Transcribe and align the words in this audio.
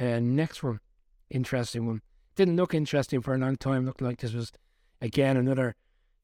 Next 0.00 0.62
one, 0.62 0.80
interesting 1.30 1.86
one. 1.86 2.02
Didn't 2.36 2.56
look 2.56 2.74
interesting 2.74 3.20
for 3.20 3.34
a 3.34 3.38
long 3.38 3.56
time. 3.56 3.84
Looked 3.84 4.02
like 4.02 4.18
this 4.20 4.32
was 4.32 4.52
again 5.00 5.36
another 5.36 5.74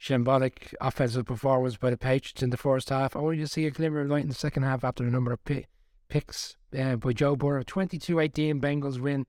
shambolic 0.01 0.75
offensive 0.81 1.27
performance 1.27 1.77
by 1.77 1.91
the 1.91 1.97
Patriots 1.97 2.43
in 2.43 2.51
the 2.51 2.57
first 2.57 2.91
half. 2.91 3.17
Only 3.17 3.39
to 3.39 3.49
see 3.49 3.67
a 3.67 3.71
glimmer 3.71 4.03
of 4.03 4.09
light 4.09 4.23
in 4.23 4.29
the 4.29 4.35
second 4.35 4.63
half 4.63 4.85
after 4.85 5.05
a 5.05 5.11
number 5.11 5.33
of 5.33 5.45
p- 5.45 5.67
picks 6.09 6.57
uh, 6.79 6.97
by 6.97 7.13
Joe 7.13 7.37
Burrow. 7.37 7.63
22-18 7.65 8.61
Bengals 8.61 9.01
win. 9.01 9.27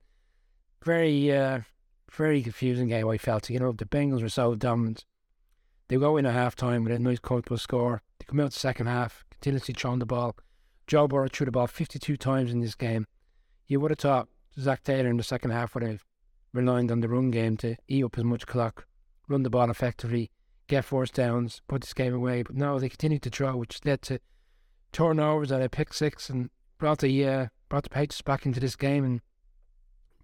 Very, 0.84 1.34
uh, 1.34 1.60
very 2.12 2.42
confusing 2.42 2.88
game. 2.88 3.08
I 3.08 3.18
felt. 3.18 3.50
You 3.50 3.58
know, 3.58 3.72
the 3.72 3.84
Bengals 3.86 4.22
were 4.22 4.28
so 4.28 4.54
dominant. 4.54 5.04
They 5.88 5.96
go 5.96 6.16
in 6.16 6.26
at 6.26 6.34
half 6.34 6.56
time 6.56 6.84
with 6.84 6.92
a 6.92 6.98
nice 6.98 7.18
comfortable 7.18 7.58
score. 7.58 8.02
They 8.18 8.24
come 8.26 8.40
out 8.40 8.52
the 8.52 8.58
second 8.58 8.86
half, 8.86 9.24
continuously 9.30 9.74
throwing 9.74 10.00
the 10.00 10.06
ball. 10.06 10.36
Joe 10.86 11.08
Burrow 11.08 11.28
threw 11.28 11.46
the 11.46 11.52
ball 11.52 11.66
52 11.66 12.16
times 12.16 12.52
in 12.52 12.60
this 12.60 12.74
game. 12.74 13.06
You 13.66 13.80
would 13.80 13.90
have 13.90 13.98
thought 13.98 14.28
Zac 14.58 14.82
Taylor 14.82 15.10
in 15.10 15.16
the 15.16 15.22
second 15.22 15.50
half 15.50 15.74
would 15.74 15.84
have 15.84 16.04
relied 16.52 16.90
on 16.90 17.00
the 17.00 17.08
run 17.08 17.30
game 17.30 17.56
to 17.58 17.76
eat 17.88 18.04
up 18.04 18.18
as 18.18 18.24
much 18.24 18.46
clock, 18.46 18.86
run 19.28 19.42
the 19.42 19.50
ball 19.50 19.70
effectively, 19.70 20.30
get 20.66 20.84
first 20.84 21.14
downs, 21.14 21.62
put 21.68 21.82
this 21.82 21.92
game 21.94 22.14
away. 22.14 22.42
But 22.42 22.56
no, 22.56 22.78
they 22.78 22.88
continued 22.88 23.22
to 23.22 23.30
throw, 23.30 23.56
which 23.56 23.84
led 23.84 24.02
to 24.02 24.20
turnovers 24.92 25.50
and 25.50 25.62
a 25.62 25.68
pick 25.68 25.92
six 25.92 26.30
and 26.30 26.50
brought 26.78 26.98
the 26.98 27.26
uh, 27.26 27.46
brought 27.68 27.84
the 27.84 27.90
Patriots 27.90 28.22
back 28.22 28.46
into 28.46 28.60
this 28.60 28.76
game. 28.76 29.04
And 29.04 29.20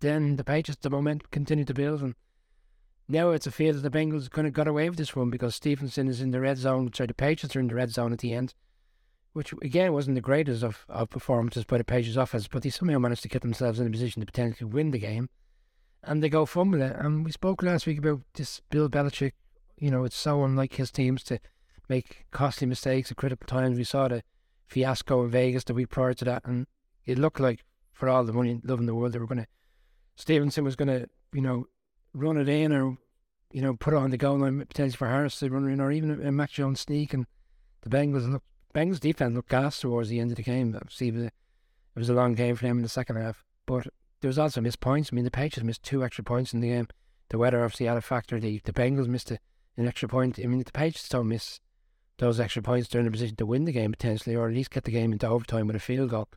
then 0.01 0.37
the 0.37 0.45
Patriots, 0.45 0.80
the 0.83 0.91
momentum 0.91 1.29
continued 1.30 1.69
to 1.69 1.74
build. 1.74 2.02
And 2.02 2.15
now 3.09 3.30
it's 3.30 3.46
a 3.46 3.51
fear 3.51 3.73
that 3.73 3.80
the 3.80 3.96
Bengals 3.96 4.30
kind 4.30 4.46
of 4.46 4.52
got 4.52 4.69
away 4.69 4.88
with 4.88 4.99
this 4.99 5.15
one 5.15 5.30
because 5.30 5.55
Stevenson 5.55 6.09
is 6.09 6.21
in 6.21 6.30
the 6.30 6.41
red 6.41 6.59
zone. 6.59 6.91
Sorry, 6.93 7.07
the 7.07 7.15
Patriots 7.15 7.55
are 7.55 7.60
in 7.60 7.69
the 7.69 7.74
red 7.74 7.91
zone 7.91 8.12
at 8.12 8.21
the 8.21 8.33
end, 8.33 8.55
which 9.33 9.53
again 9.63 9.93
wasn't 9.93 10.15
the 10.15 10.21
greatest 10.21 10.63
of, 10.63 10.85
of 10.89 11.11
performances 11.11 11.65
by 11.65 11.79
the 11.79 11.85
Pages 11.85 12.17
offense, 12.17 12.49
but 12.49 12.63
they 12.63 12.71
somehow 12.71 12.99
managed 12.99 13.23
to 13.23 13.29
get 13.29 13.43
themselves 13.43 13.81
in 13.81 13.87
a 13.87 13.91
position 13.91 14.21
to 14.21 14.27
potentially 14.27 14.71
win 14.71 14.91
the 14.91 14.99
game. 14.99 15.29
And 16.03 16.23
they 16.23 16.29
go 16.29 16.47
fumble 16.47 16.83
it. 16.83 16.97
And 16.97 17.25
we 17.25 17.31
spoke 17.31 17.63
last 17.63 17.87
week 17.87 17.99
about 17.99 18.23
this 18.35 18.61
Bill 18.71 18.89
Belichick. 18.89 19.33
You 19.79 19.91
know, 19.91 20.05
it's 20.05 20.16
so 20.16 20.45
unlike 20.45 20.74
his 20.74 20.91
teams 20.91 21.23
to 21.24 21.39
make 21.89 22.27
costly 22.30 22.66
mistakes 22.66 23.11
at 23.11 23.16
critical 23.16 23.47
times. 23.47 23.79
We 23.79 23.85
saw 23.85 24.09
the 24.09 24.23
fiasco 24.66 25.24
in 25.24 25.30
Vegas 25.30 25.65
the 25.65 25.74
week 25.74 25.91
prior 25.91 26.15
to 26.15 26.24
that, 26.24 26.45
and 26.45 26.67
it 27.05 27.19
looked 27.19 27.41
like 27.41 27.65
for 27.93 28.09
all 28.09 28.24
the 28.24 28.33
money 28.33 28.61
love 28.65 28.80
in 28.80 28.87
the 28.87 28.95
world, 28.95 29.13
they 29.13 29.19
were 29.19 29.27
going 29.27 29.43
to. 29.43 29.46
Stevenson 30.17 30.65
was 30.65 30.77
going 30.77 30.89
to, 30.89 31.09
you 31.33 31.41
know, 31.41 31.67
run 32.13 32.37
it 32.37 32.49
in 32.49 32.73
or, 32.73 32.99
you 33.52 33.63
know, 33.63 33.74
put 33.74 33.95
it 33.95 33.96
on 33.96 34.11
the 34.11 34.17
goal 34.17 34.39
line 34.39 34.59
potentially 34.67 34.96
for 34.96 35.09
Harris 35.09 35.39
to 35.39 35.51
run 35.51 35.69
in 35.69 35.80
or 35.80 35.93
even 35.93 36.11
a, 36.11 36.29
a 36.29 36.33
Mac 36.33 36.51
Jones 36.51 36.80
sneak. 36.80 37.15
And 37.15 37.27
the 37.83 37.91
Bengals 37.91 38.30
look 38.30 38.43
Bengals 38.74 39.01
defense 39.01 39.34
looked 39.34 39.51
gas 39.51 39.80
towards 39.80 40.09
the 40.09 40.20
end 40.20 40.30
of 40.30 40.37
the 40.37 40.42
game. 40.42 40.74
Obviously, 40.74 41.09
it 41.09 41.32
was, 41.95 42.09
a, 42.09 42.15
long 42.15 42.34
game 42.34 42.56
for 42.56 42.66
them 42.66 42.78
in 42.78 42.82
the 42.82 42.88
second 42.88 43.16
half, 43.16 43.45
but 43.66 43.87
there 44.20 44.28
was 44.28 44.38
also 44.38 44.60
missed 44.60 44.80
points. 44.80 45.10
I 45.12 45.15
mean, 45.15 45.24
the 45.24 45.30
Patriots 45.30 45.66
missed 45.66 45.82
two 45.82 46.02
extra 46.02 46.24
points 46.24 46.52
in 46.54 46.60
the 46.60 46.68
game. 46.68 46.88
The 47.28 47.38
weather 47.38 47.62
obviously 47.62 47.87
had 47.87 47.96
a 47.96 48.02
factor. 48.02 48.40
The 48.40 48.60
the 48.65 48.73
Bengals 48.73 49.09
missed 49.09 49.30
a, 49.30 49.38
an 49.76 49.87
extra 49.87 50.09
point. 50.09 50.38
I 50.38 50.46
mean, 50.46 50.62
the 50.62 50.73
Patriots 50.73 51.09
don't 51.09 51.28
miss 51.28 51.60
those 52.23 52.38
extra 52.38 52.62
points, 52.62 52.88
they're 52.88 53.00
in 53.00 53.06
a 53.06 53.10
position 53.10 53.37
to 53.37 53.46
win 53.46 53.65
the 53.65 53.73
game 53.73 53.90
potentially, 53.90 54.37
or 54.37 54.48
at 54.48 54.54
least 54.54 54.70
get 54.70 54.84
the 54.84 54.93
game 54.93 55.12
into 55.12 55.26
overtime 55.26 55.66
with 55.66 55.76
a 55.76 55.80
field 55.80 56.10
goal. 56.10 56.28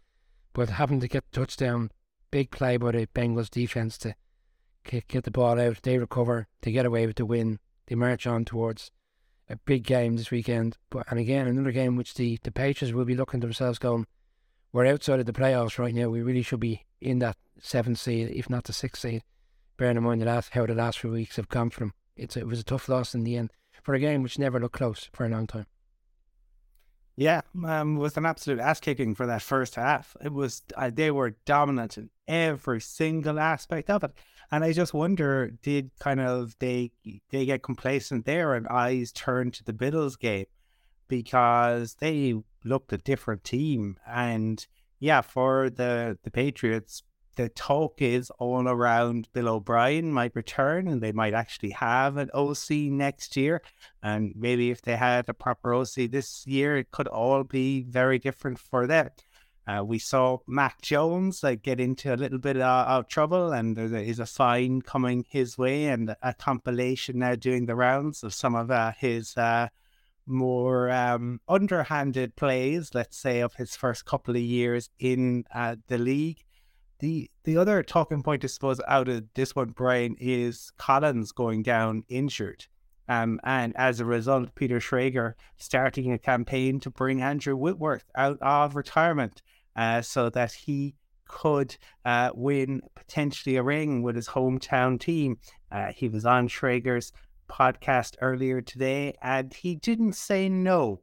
But 0.54 0.70
having 0.70 1.00
to 1.00 1.08
get 1.08 1.24
the 1.32 1.40
touchdown, 1.40 1.92
big 2.32 2.50
play 2.50 2.78
by 2.78 2.92
the 2.92 3.08
Bengals 3.08 3.50
defense 3.50 3.98
to 4.00 4.16
get 4.84 5.24
the 5.24 5.32
ball 5.32 5.60
out, 5.60 5.84
they 5.84 5.98
recover, 5.98 6.48
they 6.62 6.72
get 6.72 6.88
away 6.88 7.06
with 7.06 7.18
the 7.18 7.26
win, 7.26 7.60
they 7.86 7.96
march 7.96 8.26
on 8.26 8.46
towards 8.46 8.92
a 9.50 9.56
big 9.58 9.84
game 9.84 10.18
this 10.18 10.32
weekend. 10.32 10.78
But 10.90 11.06
and 11.10 11.20
again, 11.20 11.48
another 11.48 11.72
game 11.72 11.96
which 11.96 12.14
the, 12.16 12.40
the 12.44 12.52
Patriots 12.52 12.94
will 12.94 13.06
be 13.06 13.16
looking 13.16 13.40
themselves 13.40 13.80
going, 13.80 14.08
we're 14.72 14.86
outside 14.86 15.20
of 15.20 15.26
the 15.26 15.34
playoffs 15.34 15.80
right 15.80 15.96
now. 15.96 16.10
We 16.10 16.22
really 16.22 16.42
should 16.42 16.60
be 16.60 16.86
in 17.00 17.20
that 17.20 17.38
seventh 17.60 18.00
seed, 18.00 18.30
if 18.34 18.50
not 18.50 18.66
the 18.66 18.74
sixth 18.74 19.02
seed. 19.02 19.24
Bearing 19.78 19.98
in 19.98 20.04
mind 20.04 20.22
the 20.22 20.26
last, 20.26 20.52
how 20.52 20.66
the 20.66 20.74
last 20.74 21.00
few 21.00 21.12
weeks 21.12 21.36
have 21.36 21.50
come 21.50 21.70
from. 21.70 21.94
It's 22.16 22.38
it 22.38 22.48
was 22.48 22.60
a 22.60 22.64
tough 22.64 22.90
loss 22.90 23.14
in 23.14 23.24
the 23.24 23.38
end 23.38 23.52
for 23.84 23.94
a 23.94 24.00
game 24.00 24.24
which 24.24 24.40
never 24.40 24.60
looked 24.60 24.76
close 24.76 25.10
for 25.14 25.26
a 25.26 25.30
long 25.30 25.48
time. 25.48 25.66
Yeah, 27.18 27.42
um, 27.66 27.96
it 27.96 28.00
was 28.00 28.18
an 28.18 28.26
absolute 28.26 28.60
ass 28.60 28.82
kicking 28.82 29.16
for 29.16 29.26
that 29.26 29.42
first 29.42 29.76
half. 29.76 30.18
It 30.22 30.34
was 30.34 30.62
uh, 30.76 30.92
they 30.94 31.12
were 31.12 31.38
dominant 31.46 31.98
in 31.98 32.10
every 32.28 32.82
single 32.82 33.40
aspect 33.40 33.90
of 33.90 34.04
it, 34.04 34.12
and 34.52 34.64
I 34.64 34.74
just 34.74 34.94
wonder 34.94 35.52
did 35.62 35.92
kind 36.00 36.20
of 36.20 36.56
they 36.60 36.92
they 37.30 37.46
get 37.46 37.64
complacent 37.64 38.26
there 38.26 38.54
and 38.54 38.68
eyes 38.68 39.12
turn 39.12 39.52
to 39.52 39.64
the 39.64 39.74
Bills 39.74 40.16
game 40.16 40.46
because 41.08 41.96
they 41.96 42.36
looked 42.64 42.94
a 42.94 42.98
different 42.98 43.44
team 43.44 43.98
and 44.08 44.66
yeah 45.00 45.22
for 45.22 45.70
the 45.70 46.18
the 46.24 46.32
Patriots 46.32 47.04
the 47.36 47.50
talk 47.50 48.02
is 48.02 48.30
all 48.40 48.68
around 48.68 49.28
Bill 49.34 49.50
O'Brien 49.50 50.12
might 50.12 50.36
return 50.36 50.88
and 50.88 51.02
they 51.02 51.12
might 51.12 51.34
actually 51.34 51.72
have 51.72 52.18
an 52.18 52.30
OC 52.34 52.72
next 52.92 53.36
year. 53.36 53.62
And 54.02 54.34
maybe 54.36 54.72
if 54.72 54.82
they 54.82 54.96
had 54.96 55.28
a 55.28 55.34
proper 55.34 55.74
OC 55.74 56.10
this 56.10 56.46
year, 56.48 56.78
it 56.78 56.92
could 56.92 57.08
all 57.08 57.44
be 57.44 57.84
very 57.84 58.20
different 58.20 58.60
for 58.60 58.88
them. 58.88 59.10
Uh, 59.68 59.84
we 59.84 59.98
saw 59.98 60.38
Mac 60.46 60.80
Jones 60.82 61.42
like 61.42 61.64
get 61.64 61.80
into 61.80 62.14
a 62.14 62.16
little 62.16 62.38
bit 62.38 62.58
of, 62.58 62.62
of 62.62 63.08
trouble, 63.08 63.52
and 63.52 63.76
there 63.76 63.96
is 63.96 64.20
a 64.20 64.26
fine 64.26 64.82
coming 64.82 65.26
his 65.28 65.58
way, 65.58 65.86
and 65.86 66.16
a 66.22 66.34
compilation 66.34 67.20
now 67.20 67.34
doing 67.36 67.66
the 67.66 67.76
rounds 67.76 68.24
of 68.24 68.34
some 68.34 68.54
of 68.54 68.70
uh, 68.70 68.92
his 69.00 69.36
uh, 69.38 69.68
more 70.28 70.90
um, 70.92 71.42
underhanded 71.48 72.36
plays, 72.36 72.92
let's 72.94 73.18
say, 73.18 73.40
of 73.40 73.56
his 73.56 73.76
first 73.76 74.06
couple 74.06 74.36
of 74.36 74.42
years 74.42 74.90
in 75.00 75.46
uh, 75.54 75.76
the 75.88 75.98
league. 75.98 76.44
The 77.00 77.30
the 77.44 77.58
other 77.58 77.82
talking 77.84 78.24
point, 78.24 78.44
I 78.44 78.48
suppose, 78.48 78.80
out 78.88 79.10
of 79.10 79.26
this 79.34 79.56
one, 79.56 79.70
Brian, 79.70 80.16
is 80.20 80.72
Collins 80.78 81.32
going 81.32 81.64
down 81.64 82.04
injured. 82.08 82.68
Um, 83.08 83.40
and 83.44 83.76
as 83.76 84.00
a 84.00 84.06
result, 84.06 84.56
Peter 84.56 84.80
Schrager 84.80 85.34
starting 85.58 86.12
a 86.12 86.18
campaign 86.18 86.80
to 86.80 86.90
bring 86.90 87.22
Andrew 87.22 87.56
Whitworth 87.56 88.06
out 88.16 88.40
of 88.42 88.76
retirement 88.76 89.42
uh, 89.76 90.02
so 90.02 90.30
that 90.30 90.54
he 90.54 90.96
could 91.28 91.76
uh, 92.06 92.32
win 92.34 92.82
potentially 92.96 93.56
a 93.56 93.64
ring 93.64 94.04
with 94.04 94.16
his 94.16 94.28
hometown 94.28 95.00
team. 95.00 95.38
Uh, 95.72 95.92
he 95.92 96.08
was 96.08 96.26
on 96.26 96.48
Schrager's 96.48 97.12
podcast 97.50 98.16
earlier 98.22 98.62
today 98.62 99.14
and 99.22 99.54
he 99.54 99.76
didn't 99.76 100.14
say 100.14 100.50
no. 100.50 101.02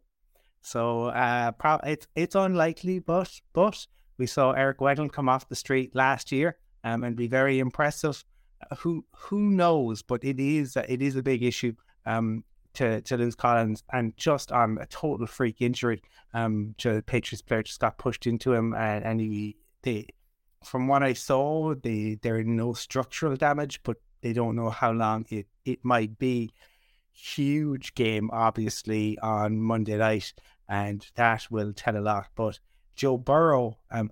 So 0.61 1.07
uh, 1.07 1.53
pro- 1.53 1.81
it's 1.85 2.07
it's 2.15 2.37
unlikely, 2.37 3.01
but 3.01 3.41
but 3.53 3.87
we 4.17 4.27
saw 4.27 4.53
Eric 4.53 4.79
Weddle 4.79 5.11
come 5.11 5.29
off 5.29 5.49
the 5.49 5.57
street 5.57 5.95
last 5.95 6.31
year 6.31 6.57
um, 6.85 7.03
and 7.03 7.17
be 7.17 7.27
very 7.27 7.59
impressive. 7.59 8.25
Uh, 8.71 8.77
who 8.77 9.05
who 9.17 9.51
knows? 9.51 10.03
But 10.03 10.23
it 10.23 10.39
is 10.39 10.77
it 10.77 11.03
is 11.03 11.17
a 11.17 11.23
big 11.23 11.43
issue 11.43 11.75
um, 12.07 12.45
to 12.75 13.01
to 13.03 13.17
lose 13.17 13.35
Collins 13.35 13.83
and 13.93 14.17
just 14.17 14.53
on 14.53 14.79
a 14.81 14.87
total 14.87 15.27
freak 15.27 15.61
injury. 15.61 16.03
Um, 16.35 16.75
the 16.83 17.03
Patriots 17.07 17.43
player 17.43 17.63
just 17.63 17.81
got 17.81 17.99
pushed 17.99 18.27
into 18.27 18.53
him 18.53 18.75
and, 18.75 19.05
and 19.05 19.21
he 19.21 19.57
they 19.83 20.07
from 20.65 20.89
what 20.89 21.03
I 21.03 21.13
saw, 21.13 21.75
they 21.75 22.19
there 22.23 22.37
are 22.37 22.45
no 22.45 22.73
structural 22.73 23.37
damage, 23.37 23.83
but 23.83 23.97
they 24.23 24.33
don't 24.33 24.57
know 24.57 24.71
how 24.71 24.93
long 24.93 25.27
it, 25.31 25.47
it 25.65 25.85
might 25.85 26.19
be. 26.19 26.53
Huge 27.15 27.95
game, 27.95 28.31
obviously, 28.33 29.19
on 29.19 29.61
Monday 29.61 29.97
night, 29.99 30.33
and 30.69 31.07
that 31.17 31.47
will 31.51 31.73
tell 31.73 31.97
a 31.97 32.01
lot. 32.01 32.29
But 32.35 32.59
Joe 32.95 33.19
Burrow, 33.19 33.79
um, 33.91 34.11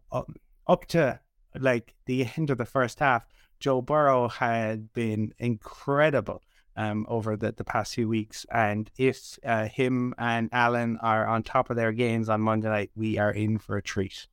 up 0.66 0.86
to 0.88 1.20
like 1.58 1.94
the 2.04 2.28
end 2.36 2.50
of 2.50 2.58
the 2.58 2.66
first 2.66 2.98
half, 2.98 3.24
Joe 3.58 3.80
Burrow 3.80 4.28
had 4.28 4.92
been 4.92 5.32
incredible 5.38 6.42
um, 6.80 7.04
over 7.08 7.36
the, 7.36 7.52
the 7.52 7.64
past 7.64 7.94
few 7.94 8.08
weeks. 8.08 8.46
And 8.50 8.90
if 8.96 9.38
uh, 9.44 9.66
him 9.66 10.14
and 10.16 10.48
Allen 10.50 10.98
are 11.02 11.26
on 11.26 11.42
top 11.42 11.68
of 11.68 11.76
their 11.76 11.92
games 11.92 12.28
on 12.28 12.40
Monday 12.40 12.68
night, 12.68 12.90
we 12.96 13.18
are 13.18 13.30
in 13.30 13.58
for 13.58 13.76
a 13.76 13.82
treat. 13.82 14.26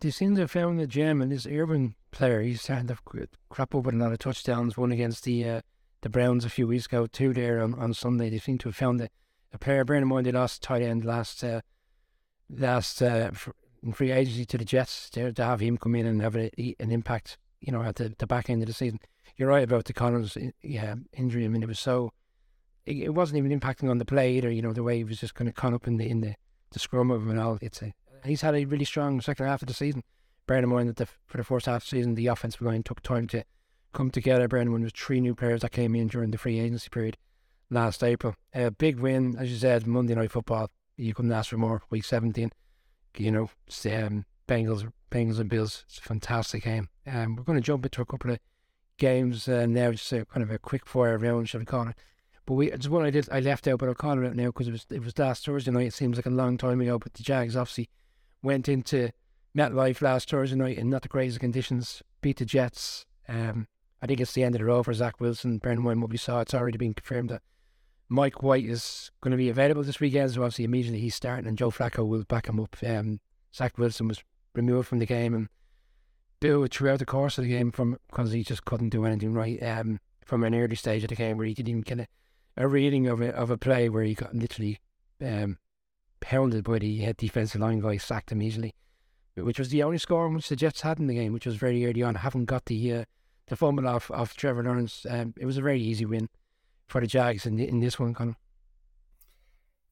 They 0.00 0.10
seem 0.10 0.34
to 0.34 0.42
have 0.42 0.50
found 0.50 0.80
the 0.80 0.86
gem 0.86 1.20
in 1.20 1.28
this 1.28 1.46
Irvin 1.46 1.94
player. 2.10 2.40
He's 2.40 2.62
starting 2.62 2.88
to 2.88 3.28
crap 3.50 3.74
with 3.74 3.94
a 3.94 3.98
lot 3.98 4.12
of 4.12 4.18
touchdowns. 4.18 4.76
One 4.76 4.90
against 4.90 5.24
the 5.24 5.48
uh, 5.48 5.60
the 6.00 6.08
Browns 6.08 6.44
a 6.44 6.50
few 6.50 6.66
weeks 6.66 6.86
ago, 6.86 7.06
two 7.06 7.32
there 7.32 7.60
on, 7.60 7.74
on 7.74 7.92
Sunday. 7.94 8.30
They 8.30 8.38
seem 8.38 8.58
to 8.58 8.68
have 8.68 8.76
found 8.76 9.00
a, 9.00 9.08
a 9.52 9.58
player. 9.58 9.84
Bearing 9.84 10.02
in 10.02 10.08
mind 10.08 10.26
they 10.26 10.32
lost 10.32 10.62
tight 10.62 10.82
end 10.82 11.04
last 11.04 11.44
uh, 11.44 11.60
last 12.50 13.02
uh, 13.02 13.30
free 13.92 14.10
agency 14.10 14.44
to 14.46 14.58
the 14.58 14.64
Jets 14.64 15.10
to, 15.10 15.32
to 15.32 15.44
have 15.44 15.60
him 15.60 15.76
come 15.78 15.94
in 15.94 16.06
and 16.06 16.22
have 16.22 16.36
a, 16.36 16.50
an 16.80 16.90
impact, 16.90 17.38
you 17.60 17.72
know, 17.72 17.82
at 17.82 17.96
the, 17.96 18.14
the 18.18 18.26
back 18.26 18.50
end 18.50 18.62
of 18.62 18.68
the 18.68 18.74
season. 18.74 19.00
You're 19.36 19.48
right 19.48 19.64
about 19.64 19.84
the 19.84 19.92
Collins 19.92 20.36
yeah, 20.62 20.94
injury. 21.12 21.44
I 21.44 21.48
mean, 21.48 21.62
it 21.62 21.68
was 21.68 21.78
so, 21.78 22.12
it, 22.86 22.96
it 22.96 23.14
wasn't 23.14 23.38
even 23.38 23.58
impacting 23.58 23.90
on 23.90 23.98
the 23.98 24.04
play 24.04 24.36
either, 24.36 24.50
you 24.50 24.62
know, 24.62 24.72
the 24.72 24.82
way 24.82 24.98
he 24.98 25.04
was 25.04 25.20
just 25.20 25.34
kind 25.34 25.48
of 25.48 25.54
caught 25.54 25.74
up 25.74 25.86
in 25.86 25.96
the 25.96 26.08
in 26.08 26.20
the, 26.20 26.34
the 26.70 26.78
scrum 26.78 27.10
of 27.10 27.22
him 27.22 27.30
and 27.30 27.40
all. 27.40 27.58
It's 27.60 27.82
a, 27.82 27.92
he's 28.24 28.42
had 28.42 28.54
a 28.54 28.64
really 28.64 28.84
strong 28.84 29.20
second 29.20 29.46
half 29.46 29.62
of 29.62 29.68
the 29.68 29.74
season. 29.74 30.02
Bearing 30.46 30.64
in 30.64 30.70
mind 30.70 30.88
that 30.88 30.96
the, 30.96 31.06
for 31.26 31.36
the 31.36 31.44
first 31.44 31.66
half 31.66 31.82
of 31.82 31.90
the 31.90 31.96
season, 31.96 32.14
the 32.14 32.26
offensive 32.26 32.62
line 32.62 32.82
took 32.82 33.02
time 33.02 33.26
to 33.28 33.44
come 33.92 34.10
together. 34.10 34.48
Bearing 34.48 34.66
in 34.66 34.72
mind 34.72 34.84
was 34.84 34.92
three 34.92 35.20
new 35.20 35.34
players 35.34 35.60
that 35.60 35.72
came 35.72 35.94
in 35.94 36.08
during 36.08 36.30
the 36.30 36.38
free 36.38 36.58
agency 36.58 36.88
period 36.88 37.16
last 37.70 38.02
April. 38.02 38.34
A 38.54 38.70
big 38.70 38.98
win, 38.98 39.36
as 39.38 39.50
you 39.50 39.58
said, 39.58 39.86
Monday 39.86 40.14
Night 40.14 40.32
Football 40.32 40.70
you 40.98 41.14
couldn't 41.14 41.32
ask 41.32 41.50
for 41.50 41.56
more. 41.56 41.82
Week 41.90 42.04
17, 42.04 42.50
you 43.16 43.30
know, 43.30 43.50
um, 43.86 44.26
Bengals, 44.48 44.90
Bengals 45.10 45.38
and 45.38 45.48
Bills. 45.48 45.84
It's 45.86 45.98
a 45.98 46.02
fantastic 46.02 46.64
game. 46.64 46.88
Um, 47.06 47.36
we're 47.36 47.44
going 47.44 47.58
to 47.58 47.64
jump 47.64 47.84
into 47.84 48.02
a 48.02 48.06
couple 48.06 48.32
of 48.32 48.40
games 48.96 49.46
uh, 49.48 49.66
now, 49.66 49.92
just 49.92 50.12
a 50.12 50.24
kind 50.24 50.42
of 50.42 50.50
a 50.50 50.58
quick 50.58 50.86
fire 50.86 51.16
round, 51.16 51.48
shall 51.48 51.60
we 51.60 51.66
call 51.66 51.88
it? 51.88 51.94
But 52.46 52.54
we, 52.54 52.72
it's 52.72 52.88
one 52.88 53.04
I 53.04 53.10
did, 53.10 53.28
I 53.30 53.40
left 53.40 53.68
out, 53.68 53.78
but 53.78 53.88
I'll 53.88 53.94
call 53.94 54.18
it 54.18 54.26
out 54.26 54.34
now 54.34 54.46
because 54.46 54.68
it 54.68 54.72
was 54.72 54.86
it 54.90 55.04
was 55.04 55.18
last 55.18 55.44
Thursday 55.44 55.70
night. 55.70 55.88
It 55.88 55.94
seems 55.94 56.16
like 56.16 56.26
a 56.26 56.30
long 56.30 56.56
time 56.56 56.80
ago, 56.80 56.98
but 56.98 57.14
the 57.14 57.22
Jags 57.22 57.56
obviously 57.56 57.90
went 58.42 58.68
into 58.68 59.10
MetLife 59.56 60.00
last 60.00 60.30
Thursday 60.30 60.56
night 60.56 60.78
in 60.78 60.88
not 60.88 61.02
the 61.02 61.08
greatest 61.08 61.40
conditions, 61.40 62.02
beat 62.22 62.38
the 62.38 62.46
Jets. 62.46 63.04
Um, 63.28 63.68
I 64.00 64.06
think 64.06 64.20
it's 64.20 64.32
the 64.32 64.44
end 64.44 64.54
of 64.54 64.60
the 64.60 64.64
road 64.64 64.84
for 64.84 64.94
Zach 64.94 65.20
Wilson. 65.20 65.58
Bearing 65.58 65.78
in 65.78 65.84
mind 65.84 66.00
what 66.00 66.10
we 66.10 66.16
saw, 66.16 66.40
it's 66.40 66.54
already 66.54 66.78
been 66.78 66.94
confirmed 66.94 67.28
that 67.30 67.42
Mike 68.08 68.42
White 68.42 68.64
is 68.64 69.10
going 69.20 69.32
to 69.32 69.36
be 69.36 69.50
available 69.50 69.82
this 69.82 70.00
weekend. 70.00 70.30
So 70.30 70.42
obviously, 70.42 70.64
immediately 70.64 71.00
he's 71.00 71.14
starting, 71.14 71.46
and 71.46 71.58
Joe 71.58 71.70
Flacco 71.70 72.06
will 72.06 72.24
back 72.24 72.48
him 72.48 72.58
up. 72.60 72.76
Um, 72.86 73.20
Zach 73.54 73.76
Wilson 73.76 74.08
was 74.08 74.22
removed 74.58 74.88
from 74.88 74.98
the 74.98 75.06
game 75.06 75.34
and 75.34 75.48
booed 76.40 76.72
throughout 76.72 76.98
the 76.98 77.06
course 77.06 77.38
of 77.38 77.44
the 77.44 77.50
game 77.50 77.70
from 77.70 77.98
because 78.08 78.32
he 78.32 78.42
just 78.42 78.64
couldn't 78.64 78.90
do 78.90 79.04
anything 79.04 79.32
right. 79.32 79.62
Um, 79.62 80.00
from 80.24 80.44
an 80.44 80.54
early 80.54 80.76
stage 80.76 81.02
of 81.02 81.08
the 81.08 81.16
game 81.16 81.38
where 81.38 81.46
he 81.46 81.54
didn't 81.54 81.70
even 81.70 81.80
get 81.80 82.00
a, 82.00 82.06
a 82.58 82.68
reading 82.68 83.06
of 83.06 83.22
a 83.22 83.34
of 83.34 83.50
a 83.50 83.56
play 83.56 83.88
where 83.88 84.04
he 84.04 84.14
got 84.14 84.34
literally 84.34 84.78
um, 85.24 85.56
pounded 86.20 86.64
by 86.64 86.78
the 86.78 86.98
head 86.98 87.16
defensive 87.16 87.60
line 87.60 87.80
guy, 87.80 87.96
sacked 87.96 88.30
him 88.30 88.42
easily, 88.42 88.74
which 89.36 89.58
was 89.58 89.70
the 89.70 89.82
only 89.82 89.98
score 89.98 90.28
which 90.28 90.50
the 90.50 90.56
Jets 90.56 90.82
had 90.82 90.98
in 90.98 91.06
the 91.06 91.14
game, 91.14 91.32
which 91.32 91.46
was 91.46 91.56
very 91.56 91.86
early 91.86 92.02
on. 92.02 92.16
I 92.16 92.20
haven't 92.20 92.44
got 92.44 92.66
the 92.66 92.92
uh, 92.92 93.04
the 93.46 93.56
fumble 93.56 93.88
off 93.88 94.10
of 94.10 94.36
Trevor 94.36 94.64
Lawrence. 94.64 95.06
Um, 95.08 95.32
it 95.38 95.46
was 95.46 95.56
a 95.56 95.62
very 95.62 95.80
easy 95.80 96.04
win 96.04 96.28
for 96.86 97.00
the 97.00 97.06
Jags 97.06 97.46
in 97.46 97.58
in 97.58 97.80
this 97.80 97.98
one, 97.98 98.12
Conor. 98.12 98.36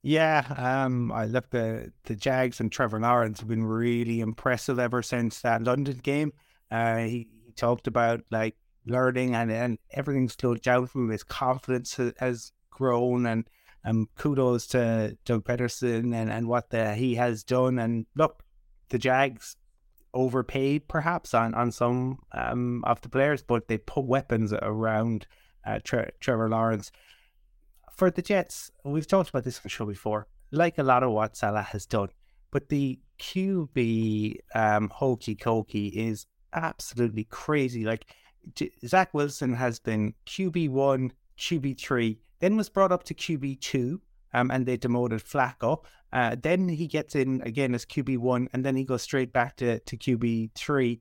Yeah, 0.08 0.44
um, 0.56 1.10
I 1.10 1.24
look 1.24 1.50
the 1.50 1.90
the 2.04 2.14
Jags 2.14 2.60
and 2.60 2.70
Trevor 2.70 3.00
Lawrence 3.00 3.40
have 3.40 3.48
been 3.48 3.64
really 3.64 4.20
impressive 4.20 4.78
ever 4.78 5.02
since 5.02 5.40
that 5.40 5.64
London 5.64 5.98
game. 6.00 6.32
Uh, 6.70 6.98
he, 6.98 7.26
he 7.44 7.50
talked 7.56 7.88
about 7.88 8.20
like 8.30 8.54
learning 8.86 9.34
and 9.34 9.50
and 9.50 9.78
everything 9.90 10.28
slowed 10.28 10.62
down 10.62 10.86
from. 10.86 11.10
His 11.10 11.24
confidence 11.24 11.96
has, 11.96 12.12
has 12.18 12.52
grown 12.70 13.26
and 13.26 13.48
um 13.84 14.08
kudos 14.14 14.68
to 14.68 15.18
Doug 15.24 15.42
Pederson 15.42 16.14
and, 16.14 16.30
and 16.30 16.46
what 16.46 16.70
the, 16.70 16.94
he 16.94 17.16
has 17.16 17.42
done. 17.42 17.80
And 17.80 18.06
look, 18.14 18.44
the 18.90 18.98
Jags 18.98 19.56
overpaid 20.14 20.86
perhaps 20.86 21.34
on, 21.34 21.52
on 21.54 21.72
some 21.72 22.20
um, 22.30 22.84
of 22.84 23.00
the 23.00 23.08
players, 23.08 23.42
but 23.42 23.66
they 23.66 23.78
put 23.78 24.04
weapons 24.04 24.52
around 24.52 25.26
uh, 25.66 25.80
Tre- 25.82 26.12
Trevor 26.20 26.48
Lawrence. 26.48 26.92
For 27.96 28.10
the 28.10 28.20
Jets, 28.20 28.70
we've 28.84 29.06
talked 29.06 29.30
about 29.30 29.44
this 29.44 29.56
on 29.56 29.62
the 29.62 29.68
show 29.70 29.86
before, 29.86 30.28
like 30.50 30.76
a 30.76 30.82
lot 30.82 31.02
of 31.02 31.12
what 31.12 31.34
Salah 31.34 31.62
has 31.62 31.86
done, 31.86 32.10
but 32.50 32.68
the 32.68 33.00
QB 33.18 34.36
um, 34.54 34.90
hokey 34.90 35.34
cokey 35.34 35.92
is 35.92 36.26
absolutely 36.52 37.24
crazy. 37.24 37.84
Like 37.84 38.04
Zach 38.86 39.14
Wilson 39.14 39.54
has 39.54 39.78
been 39.78 40.12
QB1, 40.26 41.12
QB3, 41.38 42.18
then 42.40 42.58
was 42.58 42.68
brought 42.68 42.92
up 42.92 43.02
to 43.04 43.14
QB2, 43.14 43.98
um, 44.34 44.50
and 44.50 44.66
they 44.66 44.76
demoted 44.76 45.24
Flacco. 45.24 45.82
Uh, 46.12 46.36
then 46.38 46.68
he 46.68 46.86
gets 46.86 47.14
in 47.14 47.40
again 47.46 47.74
as 47.74 47.86
QB 47.86 48.18
one, 48.18 48.48
and 48.52 48.62
then 48.62 48.76
he 48.76 48.84
goes 48.84 49.00
straight 49.00 49.32
back 49.32 49.56
to, 49.56 49.78
to 49.80 49.96
QB 49.96 50.50
three. 50.54 51.00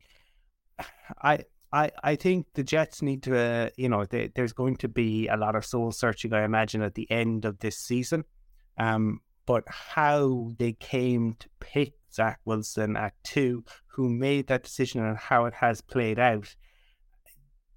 I 1.21 1.43
I 1.75 1.91
I 2.03 2.15
think 2.15 2.47
the 2.53 2.63
Jets 2.63 3.01
need 3.01 3.23
to, 3.23 3.37
uh, 3.37 3.69
you 3.75 3.89
know, 3.89 4.05
they, 4.05 4.31
there's 4.33 4.53
going 4.53 4.77
to 4.77 4.87
be 4.87 5.27
a 5.27 5.35
lot 5.35 5.55
of 5.55 5.65
soul 5.65 5.91
searching, 5.91 6.33
I 6.33 6.45
imagine, 6.45 6.81
at 6.81 6.95
the 6.95 7.09
end 7.11 7.43
of 7.43 7.59
this 7.59 7.77
season. 7.77 8.23
Um, 8.77 9.19
but 9.45 9.63
how 9.67 10.51
they 10.57 10.73
came 10.73 11.35
to 11.39 11.49
pick 11.59 11.93
Zach 12.11 12.39
Wilson 12.45 12.95
at 12.95 13.13
two, 13.23 13.65
who 13.87 14.09
made 14.09 14.47
that 14.47 14.63
decision, 14.63 15.03
and 15.05 15.17
how 15.17 15.45
it 15.45 15.53
has 15.55 15.81
played 15.81 16.17
out. 16.17 16.55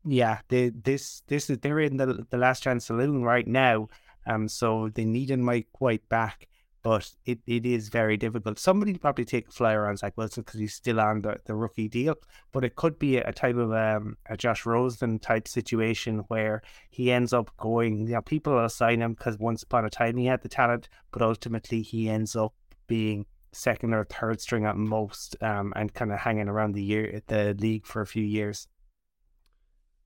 Yeah, 0.06 0.39
they, 0.49 0.71
this 0.71 1.23
this 1.27 1.50
is 1.50 1.59
they're 1.59 1.81
in 1.81 1.97
the 1.97 2.25
the 2.31 2.39
last 2.39 2.62
chance 2.62 2.87
saloon 2.87 3.25
right 3.25 3.47
now, 3.47 3.89
um, 4.27 4.49
so 4.49 4.91
they 4.95 5.05
need 5.05 5.33
a 5.33 5.37
Mike 5.37 5.81
White 5.81 6.09
back, 6.09 6.47
but 6.82 7.10
it, 7.25 7.40
it 7.46 7.66
is 7.66 7.88
very 7.88 8.16
difficult. 8.16 8.58
Somebody 8.58 8.94
probably 8.94 9.25
take 9.25 9.48
a 9.48 9.52
flyer 9.52 9.86
on 9.86 9.96
Zach 9.96 10.16
Wilson 10.16 10.42
because 10.42 10.60
he's 10.60 10.75
still 10.75 11.00
on 11.00 11.22
the, 11.22 11.36
the 11.44 11.54
rookie 11.54 11.88
deal, 11.88 12.14
but 12.52 12.64
it 12.64 12.76
could 12.76 12.98
be 12.98 13.16
a, 13.16 13.32
type 13.32 13.56
of 13.56 13.72
um, 13.72 14.16
a 14.28 14.36
Josh 14.36 14.64
Rosen 14.64 15.19
type 15.19 15.48
situation 15.48 16.25
where 16.28 16.62
he 16.90 17.10
ends 17.10 17.32
up 17.32 17.50
going, 17.56 18.06
you 18.06 18.14
know, 18.14 18.22
people 18.22 18.54
will 18.54 18.69
sign 18.69 19.00
him 19.00 19.14
because 19.14 19.38
once 19.38 19.62
upon 19.62 19.84
a 19.84 19.90
time 19.90 20.16
he 20.16 20.26
had 20.26 20.42
the 20.42 20.48
talent, 20.48 20.88
but 21.12 21.22
ultimately 21.22 21.82
he 21.82 22.08
ends 22.08 22.36
up 22.36 22.54
being 22.86 23.26
second 23.52 23.94
or 23.94 24.04
third 24.04 24.40
string 24.40 24.64
at 24.64 24.76
most 24.76 25.36
um, 25.42 25.72
and 25.76 25.92
kind 25.94 26.12
of 26.12 26.19
hanging 26.19 26.48
around 26.48 26.72
the 26.72 26.82
year 26.82 27.20
the 27.26 27.54
league 27.58 27.86
for 27.86 28.02
a 28.02 28.06
few 28.06 28.25
years. 28.25 28.69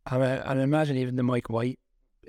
I, 0.07 0.19
mean 0.19 0.43
I 0.45 0.63
imagine 0.63 0.97
even 0.97 1.17
the 1.17 1.23
Mike 1.23 1.49
White 1.51 1.79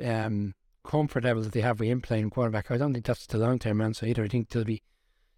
um, 0.04 0.54
comfort 0.84 1.24
level 1.24 1.44
that 1.44 1.54
they 1.54 1.62
have 1.62 1.80
with 1.80 1.90
him 1.90 2.02
playing 2.02 2.30
quarterback, 2.30 2.72
I 2.72 2.78
don't 2.78 2.94
think 2.94 3.06
that's 3.06 3.26
the 3.26 3.38
long 3.38 3.60
term 3.60 3.82
answer 3.82 4.06
either. 4.06 4.24
I 4.24 4.28
think 4.28 4.50
there'll 4.50 4.66
be 4.66 4.82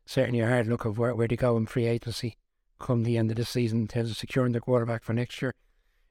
certainly 0.05 0.39
a 0.39 0.47
hard 0.47 0.67
look 0.67 0.85
of 0.85 0.97
where, 0.97 1.15
where 1.15 1.27
go 1.27 1.57
in 1.57 1.65
free 1.65 1.85
agency 1.85 2.37
come 2.79 3.03
the 3.03 3.17
end 3.17 3.31
of 3.31 3.37
the 3.37 3.45
season 3.45 3.81
in 3.81 3.87
terms 3.87 4.11
of 4.11 4.17
securing 4.17 4.51
their 4.51 4.61
quarterback 4.61 5.03
for 5.03 5.13
next 5.13 5.41
year. 5.41 5.53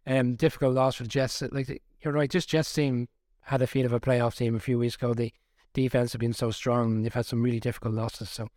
Um, 0.07 0.35
difficult 0.35 0.75
loss 0.75 0.97
for 0.97 1.03
the 1.05 1.09
Jets. 1.09 1.43
Like 1.43 1.83
you're 2.01 2.13
right, 2.13 2.31
this 2.31 2.47
Jets 2.47 2.73
team 2.73 3.09
had 3.43 3.63
a 3.63 3.67
feel 3.67 3.87
of 3.87 3.93
a 3.93 4.01
playoff 4.01 4.37
team 4.37 4.55
a 4.55 4.61
few 4.61 4.79
weeks 4.79 4.97
ago. 4.97 5.15
The 5.15 5.33
defense 5.73 6.13
have 6.13 6.21
been 6.21 6.33
so 6.33 6.51
strong 6.51 6.93
and 6.93 7.05
they've 7.05 7.15
had 7.15 7.27
some 7.27 7.43
really 7.43 7.61
difficult 7.61 7.95
losses. 7.95 8.31
So 8.31 8.49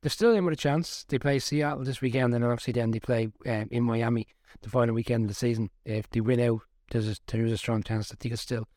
they're 0.00 0.10
still 0.10 0.34
in 0.34 0.44
with 0.44 0.54
a 0.54 0.56
chance. 0.56 1.04
They 1.08 1.18
play 1.18 1.38
Seattle 1.38 1.84
this 1.84 2.00
weekend 2.00 2.34
and 2.34 2.44
obviously 2.44 2.72
then 2.72 2.90
they 2.90 3.00
play 3.00 3.28
um, 3.46 3.68
in 3.70 3.84
Miami 3.84 4.26
the 4.62 4.70
final 4.70 4.94
weekend 4.94 5.24
of 5.24 5.28
the 5.28 5.34
season. 5.34 5.70
If 5.84 6.10
they 6.10 6.20
win 6.20 6.40
out, 6.40 6.60
there's 6.90 7.08
a, 7.08 7.16
there's 7.26 7.52
a 7.52 7.58
strong 7.58 7.82
chance 7.82 8.08
that 8.08 8.20
they 8.20 8.28
can 8.28 8.38
still 8.38 8.68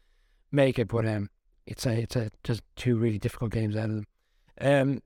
make 0.51 0.79
it. 0.79 0.87
But 0.87 1.07
um, 1.07 1.29
it's 1.67 1.85
a 1.85 2.01
it's 2.01 2.15
a 2.15 2.31
just 2.43 2.61
two 2.75 2.97
really 2.97 3.19
difficult 3.19 3.51
games 3.51 3.75
out 3.75 3.89
of 3.89 3.95
them. 3.95 4.07
Um, 4.59 5.01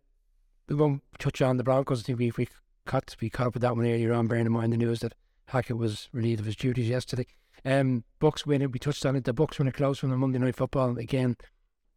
we 0.68 0.76
won't 0.76 1.02
touch 1.18 1.42
on 1.42 1.58
the 1.58 1.64
Broncos. 1.64 2.02
I 2.02 2.04
think 2.04 2.20
we 2.20 2.32
we 2.38 2.48
cut 2.86 3.16
we 3.22 3.30
caught 3.30 3.48
up 3.48 3.54
with 3.54 3.62
that 3.62 3.76
one 3.76 3.86
earlier 3.86 4.14
on, 4.14 4.28
bearing 4.28 4.46
in 4.46 4.52
mind 4.52 4.74
the 4.74 4.78
news 4.78 5.00
that 5.02 5.16
Hackett 5.48 5.78
was 5.78 6.10
relieved 6.12 6.40
of 6.40 6.46
his 6.46 6.56
duties 6.56 6.90
yesterday. 6.90 7.26
Um, 7.66 8.04
Bucs 8.22 8.46
win 8.46 8.62
it. 8.62 8.72
We 8.72 8.80
touched 8.80 9.06
on 9.06 9.16
it. 9.16 9.26
The 9.26 9.34
Bucs 9.34 9.60
win 9.60 9.68
it 9.68 9.74
close 9.74 10.00
from 10.00 10.12
the 10.12 10.18
Monday 10.18 10.40
Night 10.40 10.56
Football 10.56 10.98
again. 10.98 11.36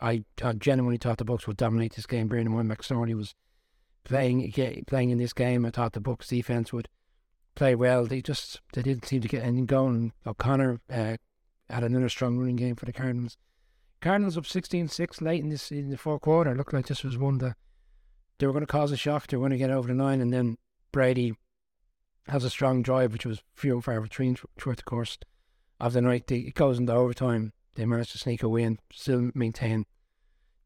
I, 0.01 0.25
I 0.43 0.53
genuinely 0.55 0.97
thought 0.97 1.19
the 1.19 1.25
Bucs 1.25 1.47
would 1.47 1.57
dominate 1.57 1.95
this 1.95 2.07
game. 2.07 2.27
Bearing 2.27 2.47
in 2.47 2.53
mind 2.53 2.69
McSorley 2.69 3.15
was 3.15 3.35
playing 4.05 4.53
playing 4.87 5.11
in 5.11 5.19
this 5.19 5.33
game. 5.33 5.65
I 5.65 5.71
thought 5.71 5.93
the 5.93 6.01
Bucs 6.01 6.29
defense 6.29 6.73
would 6.73 6.89
play 7.55 7.75
well. 7.75 8.07
They 8.07 8.21
just 8.21 8.61
they 8.73 8.83
didn't 8.83 9.07
seem 9.07 9.21
to 9.21 9.29
get 9.29 9.45
anything 9.45 9.67
going. 9.67 10.13
O'Connor 10.27 10.81
uh, 10.91 11.17
had 11.71 11.85
another 11.85 12.09
strong 12.09 12.39
running 12.39 12.57
game 12.57 12.75
for 12.75 12.87
the 12.87 12.93
Cardinals. 12.93 13.37
Cardinals 14.03 14.37
up 14.37 14.45
16-6 14.45 15.23
late 15.23 15.45
in 15.45 15.49
this 15.49 15.71
in 15.71 15.91
the 15.91 15.97
fourth 15.97 16.23
quarter. 16.23 16.57
Looked 16.57 16.73
like 16.73 16.89
this 16.89 17.05
was 17.05 17.17
one 17.17 17.39
that 17.39 17.57
they 18.39 18.47
were 18.47 18.53
going 18.53 18.67
to 18.67 18.71
cause 18.71 18.91
a 18.91 18.97
shock. 18.97 19.29
They 19.29 19.37
were 19.37 19.43
going 19.43 19.53
to 19.53 19.65
get 19.65 19.71
over 19.71 19.87
the 19.87 19.95
line, 19.95 20.21
and 20.21 20.33
then 20.33 20.59
Brady 20.91 21.37
has 22.27 22.43
a 22.43 22.51
strong 22.51 22.83
drive, 22.83 23.13
which 23.13 23.25
was 23.25 23.43
few 23.55 23.75
and 23.75 23.85
far 23.85 24.01
between 24.01 24.37
throughout 24.59 24.79
the 24.79 24.83
course 24.83 25.19
of 25.79 25.93
the 25.93 26.01
night. 26.01 26.31
It 26.33 26.55
goes 26.55 26.81
into 26.81 26.93
overtime. 26.93 27.53
They 27.77 27.87
managed 27.87 28.11
to 28.13 28.19
sneak 28.19 28.43
away 28.43 28.65
and 28.65 28.81
still 28.93 29.31
maintain 29.37 29.87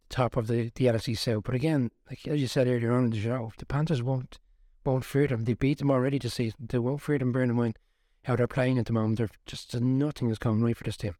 the 0.08 0.14
top 0.14 0.38
of 0.38 0.46
the, 0.46 0.72
the 0.74 0.86
NFC 0.86 1.16
South. 1.16 1.44
But 1.44 1.54
again, 1.54 1.90
like 2.08 2.26
as 2.26 2.40
you 2.40 2.48
said 2.48 2.66
earlier 2.66 2.92
on 2.92 3.04
in 3.04 3.10
the 3.10 3.20
show, 3.20 3.52
the 3.58 3.66
Panthers 3.66 4.02
won't 4.02 4.38
won't 4.82 5.04
fear 5.04 5.26
them. 5.26 5.44
They 5.44 5.52
beat 5.52 5.78
them 5.78 5.90
already 5.90 6.18
this 6.18 6.34
season. 6.34 6.68
They 6.70 6.78
won't 6.78 7.02
fear 7.02 7.18
them, 7.18 7.32
bearing 7.32 7.50
in 7.50 7.56
mind 7.56 7.78
how 8.24 8.36
they're 8.36 8.46
playing 8.46 8.78
at 8.78 8.86
the 8.86 8.94
moment. 8.94 9.18
They're 9.18 9.28
just 9.44 9.78
nothing 9.78 10.30
is 10.30 10.38
coming 10.38 10.62
right 10.62 10.76
for 10.76 10.84
this 10.84 10.96
team. 10.96 11.16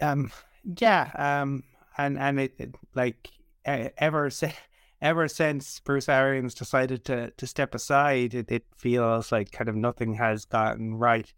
Um, 0.00 0.30
yeah, 0.78 1.10
um, 1.16 1.64
and 1.98 2.18
and 2.18 2.40
it, 2.40 2.54
it 2.58 2.74
like 2.94 3.30
ever 3.64 4.30
since 4.30 4.54
ever 5.02 5.28
since 5.28 5.80
Bruce 5.80 6.08
Arians 6.08 6.54
decided 6.54 7.04
to 7.06 7.30
to 7.30 7.46
step 7.46 7.74
aside, 7.74 8.34
it, 8.34 8.50
it 8.50 8.64
feels 8.76 9.32
like 9.32 9.52
kind 9.52 9.68
of 9.68 9.76
nothing 9.76 10.14
has 10.14 10.44
gotten 10.44 10.94
right. 10.94 11.32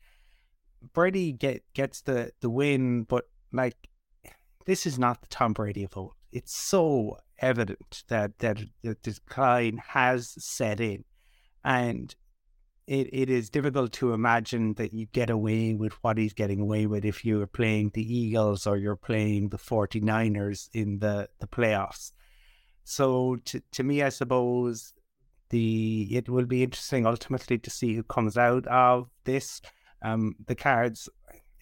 Brady 0.92 1.32
get 1.32 1.62
gets 1.74 2.00
the 2.02 2.32
the 2.40 2.50
win, 2.50 3.04
but 3.04 3.28
like 3.52 3.88
this 4.66 4.86
is 4.86 4.98
not 4.98 5.20
the 5.20 5.28
Tom 5.28 5.52
Brady 5.52 5.84
of 5.84 5.96
old. 5.96 6.14
It's 6.32 6.56
so 6.56 7.18
evident 7.38 8.04
that 8.08 8.38
that 8.38 8.58
the 8.82 8.94
decline 9.02 9.80
has 9.88 10.34
set 10.38 10.80
in, 10.80 11.04
and 11.64 12.14
it, 12.92 13.08
it 13.10 13.30
is 13.30 13.48
difficult 13.48 13.90
to 13.90 14.12
imagine 14.12 14.74
that 14.74 14.92
you 14.92 15.06
get 15.06 15.30
away 15.30 15.72
with 15.72 15.94
what 16.02 16.18
he's 16.18 16.34
getting 16.34 16.60
away 16.60 16.84
with 16.84 17.06
if 17.06 17.24
you're 17.24 17.46
playing 17.46 17.90
the 17.94 18.02
Eagles 18.02 18.66
or 18.66 18.76
you're 18.76 18.96
playing 18.96 19.48
the 19.48 19.56
49ers 19.56 20.68
in 20.74 20.98
the, 20.98 21.26
the 21.40 21.46
playoffs. 21.46 22.12
So 22.84 23.36
to, 23.46 23.62
to 23.72 23.82
me, 23.82 24.02
I 24.02 24.10
suppose 24.10 24.92
the 25.48 26.06
it 26.10 26.28
will 26.28 26.44
be 26.44 26.62
interesting 26.62 27.06
ultimately 27.06 27.56
to 27.56 27.70
see 27.70 27.94
who 27.94 28.02
comes 28.02 28.36
out 28.36 28.66
of 28.66 29.08
this. 29.24 29.62
Um, 30.02 30.36
the 30.46 30.54
cards, 30.54 31.08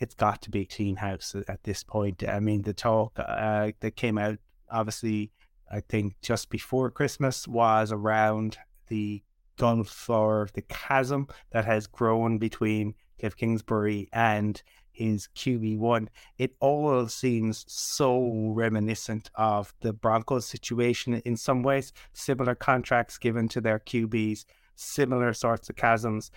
it's 0.00 0.14
got 0.14 0.42
to 0.42 0.50
be 0.50 0.66
clean 0.66 0.96
house 0.96 1.36
at 1.46 1.62
this 1.62 1.84
point. 1.84 2.24
I 2.26 2.40
mean, 2.40 2.62
the 2.62 2.74
talk 2.74 3.16
uh, 3.20 3.70
that 3.78 3.94
came 3.94 4.18
out, 4.18 4.38
obviously, 4.68 5.30
I 5.70 5.78
think 5.78 6.16
just 6.22 6.50
before 6.50 6.90
Christmas 6.90 7.46
was 7.46 7.92
around 7.92 8.58
the 8.88 9.22
gulf 9.60 10.08
or 10.08 10.48
the 10.54 10.62
chasm 10.62 11.28
that 11.50 11.66
has 11.66 11.86
grown 11.86 12.38
between 12.38 12.94
Cliff 13.18 13.36
Kingsbury 13.36 14.08
and 14.12 14.62
his 14.90 15.28
QB1. 15.36 16.08
It 16.38 16.54
all 16.60 17.06
seems 17.08 17.64
so 17.68 18.52
reminiscent 18.54 19.30
of 19.34 19.74
the 19.80 19.92
Broncos 19.92 20.46
situation 20.46 21.14
in 21.24 21.36
some 21.36 21.62
ways. 21.62 21.92
Similar 22.14 22.54
contracts 22.54 23.18
given 23.18 23.48
to 23.48 23.60
their 23.60 23.78
QBs, 23.78 24.46
similar 24.76 25.34
sorts 25.34 25.68
of 25.68 25.76
chasms. 25.76 26.30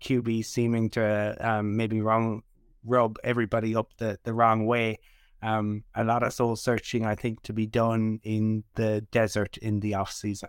QB 0.00 0.44
seeming 0.44 0.90
to 0.90 1.36
um, 1.40 1.76
maybe 1.76 2.00
wrong 2.00 2.42
rub 2.84 3.18
everybody 3.24 3.74
up 3.74 3.92
the, 3.98 4.18
the 4.24 4.32
wrong 4.34 4.66
way. 4.66 4.98
Um, 5.42 5.84
a 5.94 6.04
lot 6.04 6.24
of 6.24 6.32
soul 6.32 6.56
searching, 6.56 7.06
I 7.06 7.14
think, 7.14 7.42
to 7.42 7.52
be 7.52 7.66
done 7.66 8.20
in 8.24 8.64
the 8.74 9.02
desert 9.12 9.56
in 9.58 9.80
the 9.80 9.94
off 9.94 10.12
season. 10.12 10.48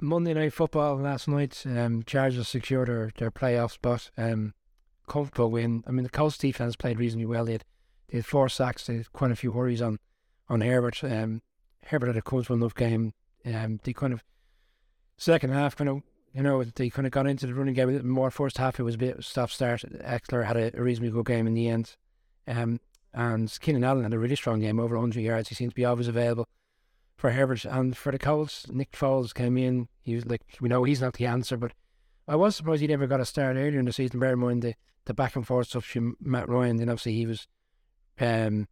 Monday 0.00 0.34
night 0.34 0.52
football 0.52 0.96
last 0.96 1.28
night. 1.28 1.62
Um, 1.66 2.02
Chargers 2.04 2.48
secured 2.48 2.88
their, 2.88 3.12
their 3.16 3.30
playoff 3.30 3.72
spot. 3.72 4.10
Um, 4.16 4.54
comfortable 5.08 5.50
win. 5.50 5.84
I 5.86 5.90
mean, 5.90 6.04
the 6.04 6.10
Colts 6.10 6.36
defense 6.36 6.76
played 6.76 6.98
reasonably 6.98 7.26
well. 7.26 7.44
They 7.44 7.52
had, 7.52 7.64
they 8.08 8.18
had 8.18 8.26
four 8.26 8.48
sacks. 8.48 8.86
They 8.86 8.96
had 8.96 9.12
quite 9.12 9.30
a 9.30 9.36
few 9.36 9.52
worries 9.52 9.82
on 9.82 9.98
on 10.48 10.60
Herbert. 10.60 11.02
Um, 11.02 11.42
Herbert 11.86 12.08
had 12.08 12.16
a 12.16 12.22
comfortable 12.22 12.56
enough 12.56 12.74
game. 12.74 13.12
Um, 13.44 13.80
they 13.82 13.92
kind 13.92 14.12
of 14.12 14.22
second 15.16 15.50
half 15.50 15.76
kind 15.76 15.88
of 15.88 16.02
you 16.34 16.42
know 16.42 16.62
they 16.62 16.90
kind 16.90 17.06
of 17.06 17.12
got 17.12 17.26
into 17.26 17.46
the 17.46 17.54
running 17.54 17.74
game 17.74 17.88
a 17.88 17.92
little 17.92 18.06
more. 18.06 18.30
First 18.30 18.58
half 18.58 18.78
it 18.78 18.82
was 18.82 18.96
a 18.96 18.98
bit 18.98 19.24
stop 19.24 19.50
start. 19.50 19.82
Ekeler 19.82 20.44
had 20.44 20.56
a, 20.56 20.76
a 20.78 20.82
reasonably 20.82 21.10
good 21.10 21.26
game 21.26 21.46
in 21.46 21.54
the 21.54 21.68
end. 21.68 21.96
Um, 22.46 22.80
and 23.14 23.56
Keenan 23.60 23.82
Allen 23.82 24.02
had 24.02 24.12
a 24.12 24.18
really 24.18 24.36
strong 24.36 24.60
game, 24.60 24.78
over 24.78 24.94
100 24.94 25.20
yards. 25.20 25.48
He 25.48 25.54
seemed 25.54 25.70
to 25.70 25.74
be 25.74 25.86
always 25.86 26.06
available 26.06 26.46
for 27.16 27.30
Herbert. 27.30 27.64
And 27.64 27.96
for 27.96 28.12
the 28.12 28.18
Colts, 28.18 28.66
Nick 28.70 28.92
Foles 28.92 29.34
came 29.34 29.56
in. 29.56 29.88
He 30.02 30.14
was 30.14 30.26
like, 30.26 30.42
we 30.60 30.68
know 30.68 30.84
he's 30.84 31.00
not 31.00 31.14
the 31.14 31.26
answer, 31.26 31.56
but 31.56 31.72
I 32.28 32.36
was 32.36 32.56
surprised 32.56 32.80
he 32.80 32.86
never 32.86 33.06
got 33.06 33.20
a 33.20 33.24
start 33.24 33.56
earlier 33.56 33.78
in 33.78 33.86
the 33.86 33.92
season. 33.92 34.20
Bear 34.20 34.32
in 34.32 34.38
mind 34.38 34.62
the, 34.62 34.74
the 35.04 35.14
back 35.14 35.36
and 35.36 35.46
forth 35.46 35.68
stuff 35.68 35.84
from 35.84 36.16
Matt 36.20 36.48
Ryan. 36.48 36.76
Then 36.76 36.88
obviously 36.88 37.14
he 37.14 37.26
was 37.26 37.46
um, 38.20 38.68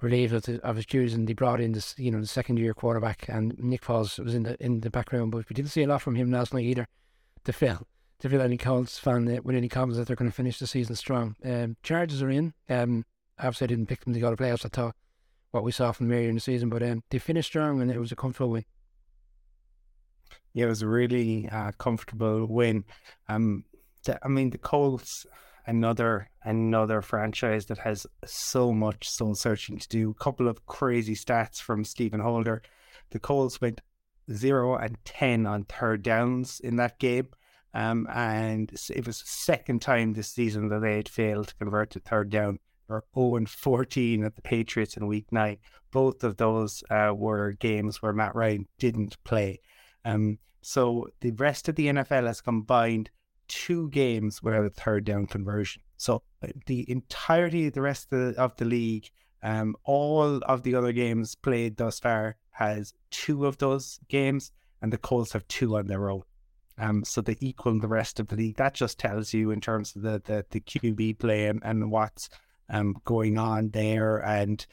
relieved 0.00 0.34
of, 0.34 0.42
the, 0.42 0.60
of 0.62 0.76
his 0.76 0.86
duties, 0.86 1.14
and 1.14 1.28
they 1.28 1.34
brought 1.34 1.60
in 1.60 1.72
this, 1.72 1.94
you 1.98 2.10
know, 2.10 2.20
the 2.20 2.26
second 2.26 2.58
year 2.58 2.74
quarterback, 2.74 3.28
and 3.28 3.58
Nick 3.58 3.82
Foles 3.82 4.22
was 4.22 4.34
in 4.34 4.44
the 4.44 4.56
in 4.62 4.80
the 4.80 4.90
background. 4.90 5.32
But 5.32 5.48
we 5.48 5.54
didn't 5.54 5.70
see 5.70 5.82
a 5.82 5.86
lot 5.86 6.02
from 6.02 6.14
him 6.14 6.30
last 6.30 6.54
night 6.54 6.64
either. 6.64 6.86
To 7.44 7.52
fill 7.52 7.86
to 8.20 8.28
fill 8.28 8.42
any 8.42 8.56
Colts 8.56 8.98
fan 8.98 9.24
with 9.44 9.56
any 9.56 9.68
confidence 9.68 9.98
that 9.98 10.06
they're 10.06 10.16
going 10.16 10.30
to 10.30 10.36
finish 10.36 10.58
the 10.58 10.66
season 10.66 10.96
strong. 10.96 11.36
Um, 11.44 11.76
Chargers 11.82 12.20
are 12.20 12.30
in. 12.30 12.52
Um, 12.68 13.04
obviously 13.38 13.66
I 13.66 13.68
didn't 13.68 13.86
pick 13.86 14.04
them 14.04 14.14
to 14.14 14.20
go 14.20 14.30
to 14.30 14.36
playoffs. 14.36 14.66
I 14.66 14.68
thought 14.68 14.96
what 15.50 15.64
we 15.64 15.72
saw 15.72 15.92
from 15.92 16.10
earlier 16.10 16.28
in 16.28 16.34
the 16.34 16.40
season, 16.40 16.68
but 16.68 16.82
um, 16.82 17.02
they 17.10 17.18
finished 17.18 17.48
strong 17.48 17.80
and 17.80 17.90
it 17.90 17.98
was 17.98 18.12
a 18.12 18.16
comfortable 18.16 18.50
win. 18.50 18.64
Yeah, 20.52 20.66
it 20.66 20.68
was 20.68 20.82
a 20.82 20.88
really 20.88 21.48
uh, 21.48 21.72
comfortable 21.78 22.46
win. 22.46 22.84
Um, 23.28 23.64
the, 24.04 24.18
I 24.24 24.28
mean, 24.28 24.50
the 24.50 24.58
Colts, 24.58 25.26
another 25.66 26.30
another 26.42 27.02
franchise 27.02 27.66
that 27.66 27.78
has 27.78 28.06
so 28.24 28.72
much 28.72 29.08
soul 29.08 29.34
searching 29.34 29.78
to 29.78 29.88
do. 29.88 30.10
A 30.10 30.22
couple 30.24 30.48
of 30.48 30.66
crazy 30.66 31.14
stats 31.14 31.60
from 31.60 31.84
Stephen 31.84 32.20
Holder. 32.20 32.62
The 33.10 33.18
Colts 33.18 33.60
went 33.60 33.80
zero 34.32 34.76
and 34.76 34.96
ten 35.04 35.46
on 35.46 35.64
third 35.64 36.02
downs 36.02 36.60
in 36.60 36.76
that 36.76 36.98
game. 36.98 37.28
Um, 37.74 38.08
and 38.12 38.72
it 38.90 39.06
was 39.06 39.20
the 39.20 39.26
second 39.26 39.82
time 39.82 40.14
this 40.14 40.28
season 40.28 40.68
that 40.68 40.80
they 40.80 40.96
had 40.96 41.08
failed 41.08 41.48
to 41.48 41.54
convert 41.56 41.90
to 41.90 42.00
third 42.00 42.30
down 42.30 42.58
or 42.88 43.04
0 43.14 43.36
and 43.36 43.48
14 43.48 44.24
at 44.24 44.36
the 44.36 44.42
Patriots 44.42 44.96
in 44.96 45.06
week 45.06 45.26
nine. 45.30 45.58
Both 45.90 46.24
of 46.24 46.36
those 46.36 46.82
uh, 46.90 47.12
were 47.14 47.52
games 47.52 48.02
where 48.02 48.12
Matt 48.12 48.34
Ryan 48.34 48.66
didn't 48.78 49.22
play. 49.24 49.60
Um, 50.04 50.38
so 50.62 51.08
the 51.20 51.32
rest 51.32 51.68
of 51.68 51.76
the 51.76 51.86
NFL 51.86 52.26
has 52.26 52.40
combined 52.40 53.10
two 53.48 53.88
games 53.90 54.42
where 54.42 54.62
the 54.62 54.70
third 54.70 55.04
down 55.04 55.26
conversion. 55.26 55.82
So 55.96 56.22
uh, 56.42 56.48
the 56.66 56.90
entirety 56.90 57.68
of 57.68 57.72
the 57.72 57.82
rest 57.82 58.12
of 58.12 58.34
the, 58.34 58.40
of 58.40 58.56
the 58.56 58.64
league, 58.64 59.08
um, 59.42 59.76
all 59.84 60.40
of 60.44 60.62
the 60.62 60.74
other 60.74 60.92
games 60.92 61.34
played 61.34 61.76
thus 61.76 62.00
far, 62.00 62.36
has 62.52 62.92
two 63.10 63.46
of 63.46 63.58
those 63.58 63.98
games, 64.08 64.52
and 64.82 64.92
the 64.92 64.98
Colts 64.98 65.32
have 65.32 65.46
two 65.48 65.76
on 65.76 65.86
their 65.86 66.10
own. 66.10 66.22
Um, 66.76 67.04
so 67.04 67.20
they 67.20 67.36
equal 67.40 67.78
the 67.80 67.88
rest 67.88 68.20
of 68.20 68.28
the 68.28 68.36
league. 68.36 68.56
That 68.56 68.74
just 68.74 68.98
tells 68.98 69.34
you 69.34 69.50
in 69.50 69.60
terms 69.60 69.96
of 69.96 70.02
the 70.02 70.22
the, 70.24 70.44
the 70.50 70.60
QB 70.60 71.18
play 71.18 71.46
and, 71.46 71.60
and 71.64 71.90
what's 71.90 72.28
um, 72.70 72.96
going 73.04 73.38
on 73.38 73.70
there, 73.70 74.18
and 74.18 74.64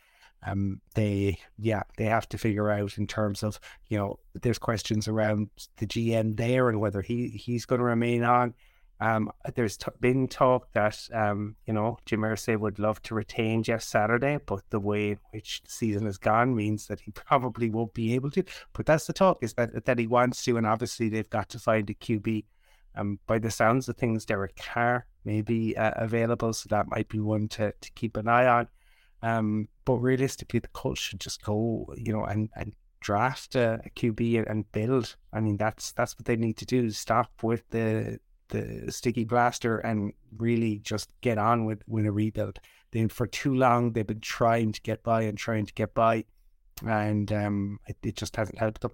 um, 0.46 0.82
they 0.94 1.40
yeah 1.58 1.84
they 1.98 2.06
have 2.06 2.30
to 2.30 2.38
figure 2.38 2.70
out 2.70 2.98
in 2.98 3.08
terms 3.08 3.44
of 3.44 3.60
you 3.88 3.98
know 3.98 4.20
there's 4.34 4.60
questions 4.60 5.08
around 5.08 5.50
the 5.78 5.88
GM 5.88 6.38
there 6.38 6.70
and 6.70 6.80
whether 6.80 7.02
he 7.02 7.30
he's 7.30 7.66
going 7.66 7.80
to 7.80 7.86
remain 7.86 8.24
on. 8.24 8.54
Um, 9.02 9.30
there's 9.56 9.76
t- 9.76 9.92
been 10.00 10.28
talk 10.30 10.72
that 10.72 10.98
um, 11.14 11.56
you 11.66 11.74
know 11.74 11.98
Jim 12.06 12.22
Irsay 12.22 12.58
would 12.58 12.80
love 12.80 13.02
to 13.04 13.16
retain 13.16 13.64
Jeff 13.64 13.82
Saturday, 13.82 14.40
but 14.46 14.62
the 14.70 14.80
way 14.80 15.12
in 15.12 15.20
which 15.32 15.62
the 15.64 15.72
season 15.72 16.06
has 16.06 16.18
gone 16.18 16.56
means 16.56 16.88
that 16.88 17.02
he 17.02 17.12
probably 17.12 17.70
won't 17.70 17.94
be 17.94 18.14
able 18.14 18.32
to. 18.32 18.44
But 18.74 18.86
that's 18.86 19.08
the 19.08 19.14
talk 19.14 19.40
is 19.42 19.54
that 19.56 19.86
that 19.86 20.00
he 20.00 20.08
wants 20.08 20.44
to, 20.46 20.58
and 20.58 20.68
obviously 20.68 21.10
they've 21.10 21.30
got 21.30 21.50
to 21.50 21.60
find 21.60 21.90
a 21.90 21.94
QB. 21.94 22.46
Um, 22.98 23.20
by 23.28 23.40
the 23.40 23.52
sounds 23.52 23.90
of 23.90 23.98
things, 23.98 24.26
Derek 24.26 24.56
Carr 24.56 25.06
may 25.26 25.42
be 25.42 25.76
uh, 25.76 25.92
available, 25.96 26.54
so 26.54 26.68
that 26.70 26.88
might 26.88 27.10
be 27.10 27.20
one 27.20 27.48
to, 27.50 27.74
to 27.80 27.92
keep 27.92 28.18
an 28.18 28.28
eye 28.28 28.48
on. 28.48 28.68
Um, 29.22 29.68
but 29.86 29.96
realistically, 29.96 30.60
the 30.60 30.68
Colts 30.70 31.02
should 31.02 31.20
just 31.20 31.44
go, 31.44 31.94
you 31.98 32.14
know, 32.14 32.26
and, 32.26 32.50
and 32.56 32.74
draft 33.00 33.56
a, 33.56 33.82
a 33.86 33.90
QB 33.92 34.40
and, 34.40 34.48
and, 34.48 34.72
build. 34.72 35.16
I 35.34 35.40
mean, 35.40 35.58
that's 35.58 35.92
that's 35.94 36.18
what 36.18 36.26
they 36.26 36.36
need 36.36 36.58
to 36.58 36.66
do. 36.66 36.90
Stop 36.92 37.32
with 37.44 37.68
the 37.70 38.20
the 38.50 38.92
sticky 38.92 39.24
blaster 39.24 39.80
and 39.80 40.14
really 40.38 40.80
just 40.80 41.10
get 41.22 41.38
on 41.38 41.66
with 41.66 41.82
with 41.88 42.06
a 42.06 42.12
rebuild. 42.12 42.60
Then 42.92 43.10
for 43.10 43.28
too 43.28 43.56
long 43.56 43.92
they've 43.92 44.06
been 44.06 44.22
trying 44.22 44.72
to 44.72 44.82
get 44.82 45.04
by 45.04 45.24
and 45.24 45.38
trying 45.38 45.66
to 45.66 45.74
get 45.74 45.94
by, 45.94 46.26
and 46.86 47.32
um, 47.32 47.80
it, 47.88 47.98
it 48.04 48.16
just 48.16 48.36
hasn't 48.36 48.60
helped 48.60 48.82
them. 48.82 48.92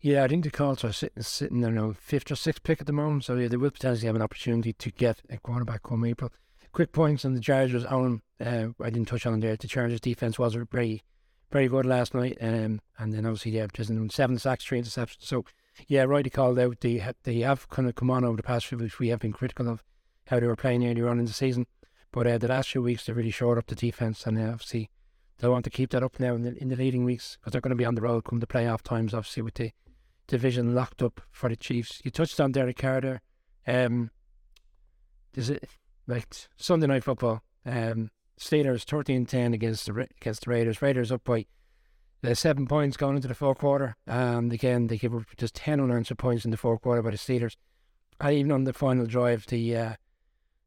Yeah, 0.00 0.24
I 0.24 0.28
think 0.28 0.44
the 0.44 0.50
Colts 0.50 0.84
are 0.84 0.92
sitting, 0.92 1.22
sitting 1.22 1.60
there 1.60 1.70
now, 1.70 1.92
fifth 1.98 2.30
or 2.30 2.36
sixth 2.36 2.62
pick 2.62 2.80
at 2.80 2.86
the 2.86 2.92
moment. 2.92 3.24
So 3.24 3.36
yeah, 3.36 3.48
they 3.48 3.56
will 3.56 3.70
potentially 3.70 4.06
have 4.06 4.16
an 4.16 4.22
opportunity 4.22 4.72
to 4.72 4.90
get 4.90 5.22
a 5.30 5.38
quarterback 5.38 5.82
come 5.82 6.04
April. 6.04 6.30
Quick 6.72 6.92
points 6.92 7.24
on 7.24 7.34
the 7.34 7.40
Chargers. 7.40 7.86
Owen, 7.88 8.22
uh, 8.44 8.68
I 8.82 8.90
didn't 8.90 9.08
touch 9.08 9.26
on 9.26 9.40
there. 9.40 9.56
The 9.56 9.66
Chargers 9.66 10.00
defense 10.00 10.38
was 10.38 10.56
very, 10.70 11.02
very 11.50 11.68
good 11.68 11.86
last 11.86 12.14
night. 12.14 12.36
Um, 12.40 12.80
and 12.98 13.14
then 13.14 13.24
obviously 13.24 13.52
yeah, 13.52 13.66
just 13.72 13.90
seven 14.12 14.38
sacks, 14.38 14.64
three 14.64 14.80
interceptions. 14.80 15.22
So 15.22 15.44
yeah, 15.88 16.02
right. 16.04 16.30
called 16.32 16.58
out. 16.58 16.80
They 16.80 16.98
have, 16.98 17.16
they 17.24 17.40
have 17.40 17.68
kind 17.68 17.88
of 17.88 17.94
come 17.94 18.10
on 18.10 18.24
over 18.24 18.36
the 18.36 18.42
past 18.42 18.66
few 18.66 18.78
weeks. 18.78 18.98
We 18.98 19.08
have 19.08 19.20
been 19.20 19.32
critical 19.32 19.68
of 19.68 19.82
how 20.26 20.40
they 20.40 20.46
were 20.46 20.56
playing 20.56 20.86
earlier 20.86 21.08
on 21.08 21.18
in 21.18 21.26
the 21.26 21.32
season, 21.32 21.66
but 22.12 22.26
uh, 22.26 22.38
the 22.38 22.48
last 22.48 22.70
few 22.70 22.82
weeks 22.82 23.06
they 23.06 23.12
really 23.12 23.30
shored 23.30 23.58
up 23.58 23.66
the 23.66 23.74
defense, 23.74 24.26
and 24.26 24.38
uh, 24.38 24.52
obviously 24.52 24.90
they 25.38 25.48
want 25.48 25.64
to 25.64 25.70
keep 25.70 25.90
that 25.90 26.02
up 26.02 26.18
now 26.18 26.34
in 26.34 26.42
the 26.42 26.56
in 26.60 26.68
the 26.68 26.76
leading 26.76 27.04
weeks 27.04 27.36
because 27.36 27.52
they're 27.52 27.60
going 27.60 27.70
to 27.70 27.76
be 27.76 27.84
on 27.84 27.94
the 27.94 28.02
road 28.02 28.24
come 28.24 28.40
the 28.40 28.46
playoff 28.46 28.82
times. 28.82 29.14
Obviously 29.14 29.42
with 29.42 29.54
the 29.54 29.72
division 30.26 30.74
locked 30.74 31.02
up 31.02 31.20
for 31.30 31.48
the 31.48 31.56
Chiefs. 31.56 32.00
You 32.04 32.10
touched 32.10 32.40
on 32.40 32.52
Derek 32.52 32.78
Carter. 32.78 33.20
Um, 33.66 34.10
is 35.34 35.50
it 35.50 35.68
like 36.06 36.28
Sunday 36.56 36.86
night 36.86 37.04
football? 37.04 37.42
Um, 37.64 38.10
Steelers 38.38 38.84
13-10 38.84 39.54
against 39.54 39.86
the 39.86 40.08
against 40.20 40.44
the 40.44 40.50
Raiders. 40.50 40.82
Raiders 40.82 41.10
up 41.10 41.24
by 41.24 41.46
uh, 42.24 42.34
seven 42.34 42.66
points 42.66 42.96
going 42.96 43.16
into 43.16 43.28
the 43.28 43.34
fourth 43.34 43.58
quarter. 43.58 43.96
And 44.06 44.52
again, 44.52 44.88
they 44.88 44.98
give 44.98 45.14
up 45.14 45.24
just 45.36 45.54
ten 45.54 45.80
unanswered 45.80 46.18
points 46.18 46.44
in 46.44 46.50
the 46.50 46.56
fourth 46.56 46.82
quarter 46.82 47.02
by 47.02 47.10
the 47.10 47.16
Steelers. 47.16 47.56
And 48.20 48.34
even 48.34 48.52
on 48.52 48.64
the 48.64 48.72
final 48.72 49.06
drive, 49.06 49.46
the 49.46 49.76
uh, 49.76 49.94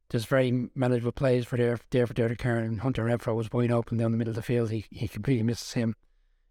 there's 0.09 0.25
very 0.25 0.69
manageable 0.73 1.11
plays 1.11 1.45
for 1.45 1.57
there, 1.57 1.77
for 1.77 2.13
Derek 2.13 2.39
Carter 2.39 2.59
and 2.59 2.81
Hunter 2.81 3.05
Renfrow 3.05 3.35
was 3.35 3.51
wide 3.51 3.71
open 3.71 3.97
down 3.97 4.11
the 4.11 4.17
middle 4.17 4.31
of 4.31 4.35
the 4.35 4.41
field. 4.41 4.71
He 4.71 4.85
he 4.89 5.07
completely 5.07 5.43
misses 5.43 5.73
him. 5.73 5.95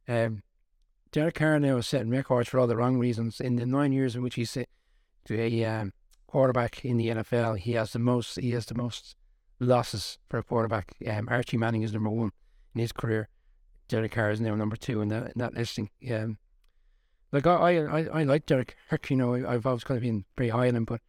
Um, 0.06 0.42
Derek 1.10 1.36
Carr 1.36 1.58
now 1.58 1.78
is 1.78 1.86
setting 1.86 2.10
records 2.10 2.48
for 2.48 2.58
all 2.58 2.66
the 2.66 2.76
wrong 2.76 2.98
reasons. 2.98 3.40
In 3.40 3.56
the 3.56 3.66
nine 3.66 3.92
years 3.92 4.14
in 4.14 4.22
which 4.22 4.34
he's 4.34 4.52
to 4.52 4.66
a 5.40 5.64
um, 5.64 5.92
quarterback 6.26 6.84
in 6.84 6.96
the 6.96 7.08
NFL, 7.08 7.58
he 7.58 7.72
has 7.72 7.92
the 7.92 7.98
most. 7.98 8.38
He 8.38 8.50
has 8.50 8.66
the 8.66 8.74
most 8.74 9.16
losses 9.60 10.18
for 10.28 10.38
a 10.38 10.42
quarterback. 10.42 10.94
Um, 11.08 11.28
Archie 11.30 11.56
Manning 11.56 11.82
is 11.82 11.92
number 11.92 12.10
one 12.10 12.32
in 12.74 12.80
his 12.80 12.92
career. 12.92 13.28
Derek 13.88 14.12
Carr 14.12 14.30
is 14.30 14.40
now 14.40 14.54
number 14.54 14.76
two 14.76 15.00
in 15.00 15.08
that 15.08 15.26
in 15.26 15.32
that 15.36 15.54
listing. 15.54 15.90
Um, 16.10 16.38
like 17.32 17.46
I, 17.46 17.78
I, 17.78 18.00
I 18.12 18.22
like 18.24 18.46
Derek 18.46 18.76
Kirk. 18.88 19.10
You 19.10 19.16
know, 19.16 19.34
I, 19.34 19.52
have 19.52 19.66
always 19.66 19.84
kind 19.84 19.96
of 19.96 20.02
been 20.02 20.24
very 20.36 20.50
high 20.50 20.68
on 20.68 20.76
him, 20.76 20.84
but 20.84 21.00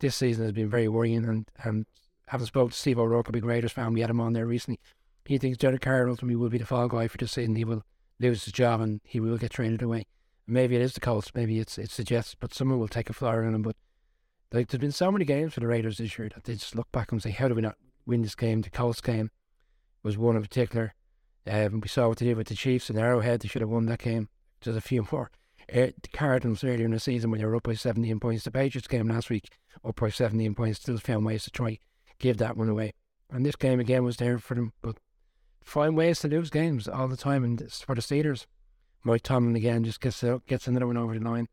this 0.00 0.16
season 0.16 0.44
has 0.44 0.52
been 0.52 0.70
very 0.70 0.88
worrying. 0.88 1.24
And 1.24 1.48
and 1.62 1.86
having 2.28 2.46
spoken 2.46 2.70
to 2.70 2.76
Steve 2.76 2.98
O'Rourke, 2.98 3.28
a 3.28 3.32
big 3.32 3.44
Raiders 3.44 3.72
fan, 3.72 3.92
we 3.92 4.00
had 4.00 4.10
him 4.10 4.20
on 4.20 4.32
there 4.32 4.46
recently. 4.46 4.80
He 5.24 5.38
thinks 5.38 5.58
Derek 5.58 5.82
Carr 5.82 6.08
ultimately 6.08 6.36
will 6.36 6.50
be 6.50 6.58
the 6.58 6.66
fall 6.66 6.88
guy 6.88 7.08
for 7.08 7.16
this 7.18 7.32
season. 7.32 7.56
He 7.56 7.64
will 7.64 7.84
lose 8.24 8.44
his 8.44 8.52
job 8.52 8.80
and 8.80 9.00
he 9.04 9.20
will 9.20 9.38
get 9.38 9.52
traded 9.52 9.82
away. 9.82 10.06
Maybe 10.46 10.76
it 10.76 10.82
is 10.82 10.94
the 10.94 11.00
Colts. 11.00 11.32
Maybe 11.34 11.58
it's 11.58 11.78
it's 11.78 11.96
the 11.96 12.04
Jets, 12.04 12.34
but 12.34 12.52
someone 12.52 12.78
will 12.78 12.88
take 12.88 13.08
a 13.08 13.14
flyer 13.14 13.44
on 13.44 13.54
him. 13.54 13.62
But 13.62 13.76
like 14.52 14.68
there's 14.68 14.80
been 14.80 14.92
so 14.92 15.10
many 15.10 15.24
games 15.24 15.54
for 15.54 15.60
the 15.60 15.66
Raiders 15.66 15.98
this 15.98 16.18
year 16.18 16.28
that 16.34 16.44
they 16.44 16.54
just 16.54 16.76
look 16.76 16.90
back 16.92 17.12
and 17.12 17.22
say, 17.22 17.30
how 17.30 17.48
do 17.48 17.54
we 17.54 17.62
not 17.62 17.76
win 18.06 18.22
this 18.22 18.34
game? 18.34 18.60
The 18.60 18.70
Colts 18.70 19.00
game 19.00 19.30
was 20.02 20.18
one 20.18 20.36
in 20.36 20.42
particular. 20.42 20.94
Um, 21.46 21.80
we 21.80 21.88
saw 21.88 22.08
what 22.08 22.18
they 22.18 22.26
did 22.26 22.36
with 22.36 22.48
the 22.48 22.54
Chiefs 22.54 22.90
and 22.90 22.98
Arrowhead. 22.98 23.40
They 23.40 23.48
should 23.48 23.62
have 23.62 23.70
won 23.70 23.86
that 23.86 24.00
game. 24.00 24.28
There's 24.60 24.76
a 24.76 24.80
few 24.80 25.06
more 25.10 25.30
uh, 25.72 25.92
the 26.02 26.08
Cardinals 26.12 26.64
earlier 26.64 26.84
in 26.84 26.92
the 26.92 27.00
season 27.00 27.30
when 27.30 27.40
they 27.40 27.46
were 27.46 27.56
up 27.56 27.62
by 27.62 27.74
17 27.74 28.20
points. 28.20 28.44
The 28.44 28.50
Patriots 28.50 28.88
game 28.88 29.08
last 29.08 29.30
week 29.30 29.48
up 29.84 29.96
by 29.96 30.10
17 30.10 30.54
points, 30.54 30.80
still 30.80 30.98
found 30.98 31.24
ways 31.24 31.44
to 31.44 31.50
try 31.50 31.78
give 32.18 32.36
that 32.38 32.56
one 32.56 32.68
away. 32.68 32.92
And 33.30 33.44
this 33.44 33.56
game 33.56 33.80
again 33.80 34.04
was 34.04 34.16
there 34.16 34.38
for 34.38 34.54
them, 34.54 34.72
but 34.82 34.98
find 35.64 35.96
ways 35.96 36.20
to 36.20 36.28
lose 36.28 36.50
games 36.50 36.86
all 36.86 37.08
the 37.08 37.16
time. 37.16 37.42
And 37.42 37.72
for 37.72 37.94
the 37.94 38.02
Steelers, 38.02 38.46
Mike 39.02 39.22
Tomlin 39.22 39.56
again 39.56 39.84
just 39.84 40.00
gets 40.00 40.24
gets 40.46 40.66
another 40.66 40.86
one 40.86 40.96
over 40.96 41.18
the 41.18 41.24
line, 41.24 41.48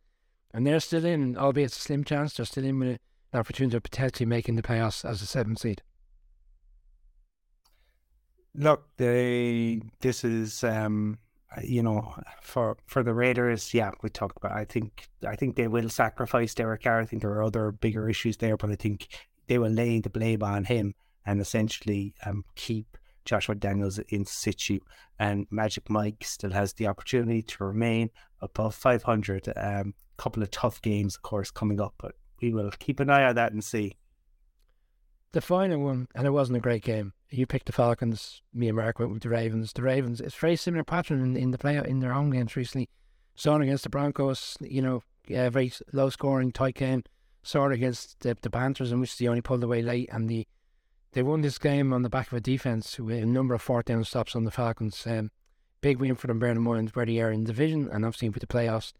and 0.53 0.65
they're 0.65 0.79
still 0.79 1.05
in, 1.05 1.37
albeit 1.37 1.71
a 1.71 1.75
slim 1.75 2.03
chance. 2.03 2.33
They're 2.33 2.45
still 2.45 2.65
in 2.65 2.79
with 2.79 2.99
an 3.33 3.39
opportunity 3.39 3.77
of 3.77 3.83
potentially 3.83 4.25
making 4.25 4.55
the 4.55 4.61
playoffs 4.61 5.07
as 5.07 5.21
a 5.21 5.25
seventh 5.25 5.59
seed. 5.59 5.81
Look, 8.53 8.87
they 8.97 9.81
this 10.01 10.23
is 10.23 10.63
um, 10.63 11.19
you 11.63 11.83
know 11.83 12.15
for 12.41 12.77
for 12.85 13.03
the 13.03 13.13
Raiders. 13.13 13.73
Yeah, 13.73 13.91
we 14.01 14.09
talked 14.09 14.37
about. 14.37 14.53
I 14.53 14.65
think 14.65 15.07
I 15.27 15.35
think 15.35 15.55
they 15.55 15.67
will 15.67 15.89
sacrifice 15.89 16.53
Derek 16.53 16.83
Carr. 16.83 17.01
I 17.01 17.05
think 17.05 17.21
there 17.21 17.31
are 17.31 17.43
other 17.43 17.71
bigger 17.71 18.09
issues 18.09 18.37
there, 18.37 18.57
but 18.57 18.69
I 18.69 18.75
think 18.75 19.07
they 19.47 19.57
will 19.57 19.71
lay 19.71 19.99
the 19.99 20.09
blame 20.09 20.43
on 20.43 20.65
him 20.65 20.93
and 21.25 21.41
essentially 21.41 22.13
um, 22.25 22.45
keep 22.55 22.97
Josh 23.25 23.47
McDaniels 23.47 24.01
in 24.09 24.25
situ. 24.25 24.79
And 25.19 25.47
Magic 25.51 25.89
Mike 25.89 26.23
still 26.23 26.51
has 26.51 26.73
the 26.73 26.87
opportunity 26.87 27.41
to 27.43 27.63
remain 27.63 28.09
above 28.41 28.75
500. 28.75 29.47
A 29.47 29.81
um, 29.81 29.93
couple 30.17 30.43
of 30.43 30.51
tough 30.51 30.81
games, 30.81 31.15
of 31.15 31.21
course, 31.21 31.51
coming 31.51 31.81
up, 31.81 31.93
but 31.97 32.15
we 32.41 32.53
will 32.53 32.71
keep 32.79 32.99
an 32.99 33.09
eye 33.09 33.23
on 33.23 33.35
that 33.35 33.53
and 33.53 33.63
see. 33.63 33.97
The 35.33 35.41
final 35.41 35.79
one, 35.79 36.07
and 36.13 36.27
it 36.27 36.31
wasn't 36.31 36.57
a 36.57 36.61
great 36.61 36.83
game. 36.83 37.13
You 37.29 37.45
picked 37.45 37.67
the 37.67 37.71
Falcons. 37.71 38.41
Me 38.53 38.67
and 38.67 38.75
Mark 38.75 38.99
went 38.99 39.13
with 39.13 39.23
the 39.23 39.29
Ravens. 39.29 39.71
The 39.71 39.81
Ravens, 39.81 40.19
it's 40.19 40.35
very 40.35 40.57
similar 40.57 40.83
pattern 40.83 41.21
in, 41.21 41.37
in 41.37 41.51
the 41.51 41.57
play 41.57 41.77
in 41.77 41.99
their 41.99 42.11
home 42.11 42.31
games 42.31 42.57
recently. 42.57 42.89
Saw 43.35 43.55
against 43.55 43.83
the 43.83 43.89
Broncos, 43.89 44.57
you 44.59 44.81
know, 44.81 45.03
yeah, 45.27 45.49
very 45.49 45.71
low 45.93 46.09
scoring, 46.09 46.51
tight 46.51 46.75
game. 46.75 47.03
Saw 47.43 47.69
against 47.69 48.19
the, 48.19 48.35
the 48.41 48.49
Panthers, 48.49 48.91
in 48.91 48.99
which 48.99 49.17
they 49.17 49.27
only 49.27 49.41
pulled 49.41 49.63
away 49.63 49.81
late, 49.81 50.09
and 50.11 50.29
the 50.29 50.45
they 51.13 51.23
won 51.23 51.41
this 51.41 51.57
game 51.57 51.93
on 51.93 52.03
the 52.03 52.09
back 52.09 52.27
of 52.27 52.37
a 52.37 52.41
defense 52.41 52.99
with 52.99 53.23
a 53.23 53.25
number 53.25 53.53
of 53.53 53.61
fourth 53.61 53.85
down 53.85 54.03
stops 54.03 54.35
on 54.35 54.43
the 54.43 54.51
Falcons. 54.51 55.05
Um, 55.05 55.31
big 55.81 55.99
win 55.99 56.15
for 56.15 56.27
them, 56.27 56.39
bearing 56.39 56.57
in 56.57 56.63
mind 56.63 56.89
where 56.91 57.05
they 57.05 57.19
are 57.19 57.31
in 57.31 57.43
the 57.43 57.51
division 57.51 57.89
and 57.91 58.05
obviously 58.05 58.29
with 58.29 58.41
the 58.41 58.47
playoffs. 58.47 58.93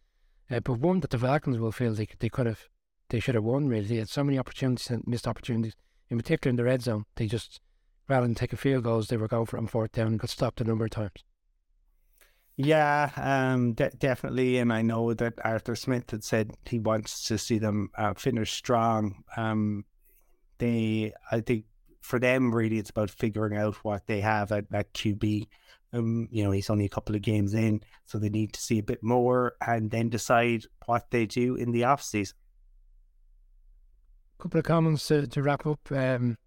Uh, 0.50 0.60
but 0.60 0.80
one 0.80 1.00
that 1.00 1.12
the 1.12 1.18
Falcons 1.18 1.58
will 1.58 1.72
feel 1.72 1.94
they 1.94 2.08
they 2.20 2.30
could 2.30 2.46
have, 2.46 2.68
they 3.10 3.20
should 3.20 3.36
have 3.36 3.44
won. 3.44 3.68
Really, 3.68 3.88
they 3.88 3.96
had 3.98 4.10
so 4.10 4.24
many 4.24 4.38
opportunities 4.38 4.90
and 4.90 5.04
missed 5.08 5.28
opportunities. 5.28 5.76
In 6.10 6.18
particular, 6.18 6.50
in 6.50 6.58
the 6.58 6.66
red 6.66 6.82
zone, 6.82 7.06
they 7.16 7.28
just 7.28 7.62
rather 8.12 8.28
than 8.28 8.36
take 8.36 8.52
a 8.52 8.58
field 8.58 8.84
goals, 8.84 9.08
they 9.08 9.18
were 9.18 9.28
going 9.28 9.46
for 9.46 9.58
it 9.58 9.62
on 9.62 9.68
fourth 9.68 9.94
down 9.94 10.08
and 10.08 10.20
got 10.20 10.30
stopped 10.30 10.60
a 10.60 10.66
number 10.66 10.86
of 10.86 10.92
times. 10.92 11.24
Yeah, 12.58 13.10
um, 13.16 13.74
de- 13.74 13.90
definitely. 13.92 14.58
And 14.58 14.72
I 14.72 14.82
know 14.82 15.14
that 15.14 15.34
Arthur 15.44 15.76
Smith 15.76 16.12
had 16.12 16.24
said 16.24 16.52
he 16.66 16.78
wants 16.78 17.26
to 17.28 17.38
see 17.38 17.58
them 17.58 17.90
uh, 17.98 18.14
finish 18.14 18.52
strong. 18.52 19.24
Um, 19.38 19.86
they, 20.58 21.14
I 21.32 21.40
think, 21.40 21.66
for 22.02 22.20
them, 22.20 22.54
really, 22.54 22.78
it's 22.78 22.90
about 22.90 23.10
figuring 23.10 23.58
out 23.58 23.76
what 23.84 24.08
they 24.08 24.22
have 24.22 24.52
at, 24.52 24.66
at 24.74 24.94
QB. 24.94 25.48
Um, 25.94 26.28
you 26.32 26.44
know, 26.44 26.52
he's 26.52 26.70
only 26.70 26.86
a 26.86 26.90
couple 26.90 27.16
of 27.16 27.22
games 27.22 27.54
in, 27.54 27.82
so 28.06 28.18
they 28.18 28.30
need 28.30 28.54
to 28.54 28.62
see 28.62 28.80
a 28.80 28.84
bit 28.84 29.04
more 29.04 29.54
and 29.66 29.92
then 29.92 30.10
decide 30.10 30.64
what 30.86 31.12
they 31.12 31.26
do 31.26 31.56
in 31.56 31.72
the 31.72 31.84
off 31.84 32.02
season. 32.02 32.36
Couple 34.40 34.60
of 34.60 34.66
comments 34.66 35.08
to, 35.08 35.28
to 35.28 35.44
wrap 35.44 35.68
up. 35.68 35.80
Um, 35.92 36.38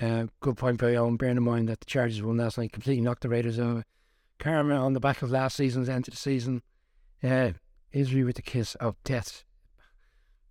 uh, 0.00 0.26
good 0.40 0.56
point 0.56 0.80
by 0.80 0.96
own. 0.96 1.16
Bearing 1.16 1.36
in 1.36 1.44
mind 1.44 1.68
that 1.68 1.80
the 1.80 1.86
Chargers 1.86 2.22
won 2.22 2.38
last 2.38 2.58
night, 2.58 2.72
completely 2.72 3.02
knocked 3.02 3.22
the 3.22 3.28
Raiders 3.28 3.60
over. 3.60 3.84
Karma 4.40 4.74
on 4.74 4.94
the 4.94 5.00
back 5.00 5.22
of 5.22 5.30
last 5.30 5.56
season's 5.56 5.88
end 5.88 6.08
of 6.08 6.14
the 6.14 6.20
season. 6.20 6.62
Uh, 7.22 7.52
Israel 7.92 8.26
with 8.26 8.36
the 8.36 8.42
kiss 8.42 8.74
of 8.76 8.96
death 9.04 9.44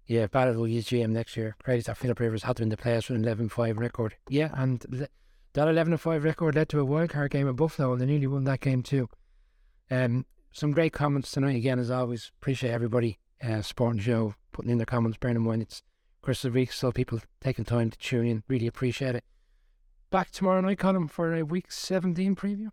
yeah, 0.08 0.28
Barrett 0.28 0.58
will 0.58 0.68
use 0.68 0.88
GM 0.88 1.12
next 1.12 1.38
year. 1.38 1.56
Credit 1.64 1.86
that 1.86 1.98
Philip 1.98 2.20
Rivers 2.20 2.44
had 2.44 2.58
to 2.58 2.64
win 2.64 2.70
the 2.70 2.78
players 2.78 3.08
with 3.08 3.18
an 3.18 3.24
11 3.24 3.50
5 3.50 3.78
record. 3.78 4.16
Yeah, 4.30 4.50
and 4.54 5.10
that 5.54 5.68
11 5.68 5.98
5 5.98 6.24
record 6.24 6.56
led 6.56 6.70
to 6.70 6.80
a 6.80 6.86
wildcard 6.86 7.32
game 7.32 7.48
at 7.48 7.56
Buffalo, 7.56 7.94
and 7.94 8.02
they 8.02 8.06
nearly 8.06 8.28
won 8.28 8.44
that 8.44 8.60
game 8.60 8.84
too. 8.84 9.10
Um, 9.90 10.26
some 10.52 10.72
great 10.72 10.94
comments 10.94 11.32
tonight 11.32 11.56
again, 11.56 11.80
as 11.80 11.90
always. 11.90 12.32
Appreciate 12.42 12.72
everybody 12.72 13.20
uh, 13.44 13.62
supporting 13.62 13.98
the 13.98 14.04
show, 14.04 14.36
putting 14.52 14.72
in 14.72 14.78
their 14.78 14.86
comments. 14.86 15.18
Bearing 15.18 15.38
in 15.38 15.44
mind 15.44 15.62
it's 15.62 15.84
Christmas 16.22 16.54
week, 16.54 16.72
so 16.72 16.92
people 16.92 17.20
taking 17.42 17.66
time 17.66 17.90
to 17.90 17.98
tune 17.98 18.28
in. 18.28 18.44
Really 18.48 18.68
appreciate 18.68 19.16
it. 19.16 19.24
Back 20.10 20.32
tomorrow 20.32 20.62
night, 20.62 20.80
Colin, 20.80 21.08
for 21.08 21.34
a 21.36 21.44
week 21.44 21.72
17 21.72 22.36
preview. 22.36 22.70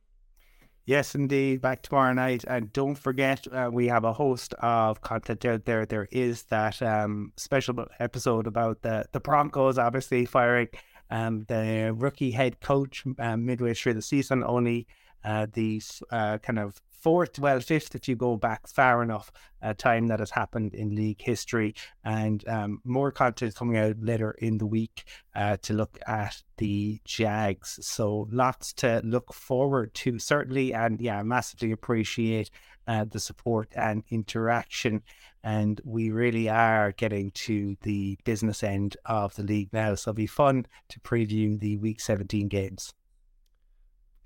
Yes, 0.90 1.14
indeed. 1.14 1.61
Back 1.61 1.83
tomorrow 1.83 2.12
night. 2.12 2.42
And 2.48 2.72
don't 2.72 2.96
forget, 2.96 3.46
uh, 3.53 3.70
we 3.72 3.87
have 3.87 4.03
a 4.03 4.12
host 4.12 4.55
of 4.55 5.00
content 5.03 5.44
out 5.44 5.64
there. 5.64 5.87
There 5.87 6.09
is 6.11 6.42
that 6.55 6.83
um, 6.83 7.33
special 7.37 7.87
episode 8.00 8.48
about 8.48 8.83
the, 8.83 9.05
the 9.12 9.20
Broncos, 9.20 9.79
obviously 9.79 10.24
firing 10.24 10.66
um, 11.09 11.44
the 11.46 11.94
rookie 11.96 12.33
head 12.33 12.59
coach 12.59 13.05
um, 13.20 13.46
midway 13.46 13.72
through 13.72 13.94
the 13.94 14.03
season. 14.03 14.42
Only 14.42 14.88
uh, 15.24 15.46
the 15.52 15.83
uh, 16.11 16.38
kind 16.38 16.59
of 16.59 16.80
fourth, 17.00 17.38
well, 17.38 17.61
fifth, 17.61 17.94
if 17.94 18.09
you 18.09 18.14
go 18.14 18.37
back 18.37 18.66
far 18.66 19.02
enough, 19.02 19.33
uh, 19.62 19.74
time 19.74 20.06
that 20.09 20.20
has 20.20 20.30
happened 20.30 20.74
in 20.74 20.94
league 20.94 21.20
history. 21.20 21.74
And 22.04 22.46
um, 22.48 22.80
more 22.85 23.11
content 23.11 23.54
coming 23.54 23.78
out 23.78 23.96
later 24.00 24.33
in 24.33 24.59
the 24.59 24.66
week 24.66 25.04
uh, 25.35 25.56
to 25.62 25.72
look 25.72 25.98
at 26.06 26.42
the 26.59 27.00
Jags. 27.04 27.78
So 27.83 28.28
lots 28.30 28.72
to 28.74 29.00
look 29.04 29.33
forward 29.33 29.94
to, 29.94 30.18
certainly. 30.18 30.74
And 30.74 31.00
yeah, 31.00 31.22
massively 31.22 31.72
appreciate 31.72 32.50
uh, 32.87 33.06
the 33.11 33.20
support 33.20 33.68
and 33.74 34.04
interaction. 34.11 35.02
And 35.42 35.80
we 35.85 36.11
really 36.11 36.50
are 36.50 36.92
getting 36.92 37.30
to 37.30 37.76
the 37.83 38.18
business 38.24 38.62
end 38.62 38.96
of 39.06 39.35
the 39.37 39.42
league 39.42 39.72
now. 39.72 39.94
So 39.94 40.11
it'll 40.11 40.16
be 40.16 40.26
fun 40.26 40.66
to 40.90 41.00
preview 41.00 41.59
the 41.59 41.78
week 41.78 42.00
17 42.00 42.48
games. 42.48 42.92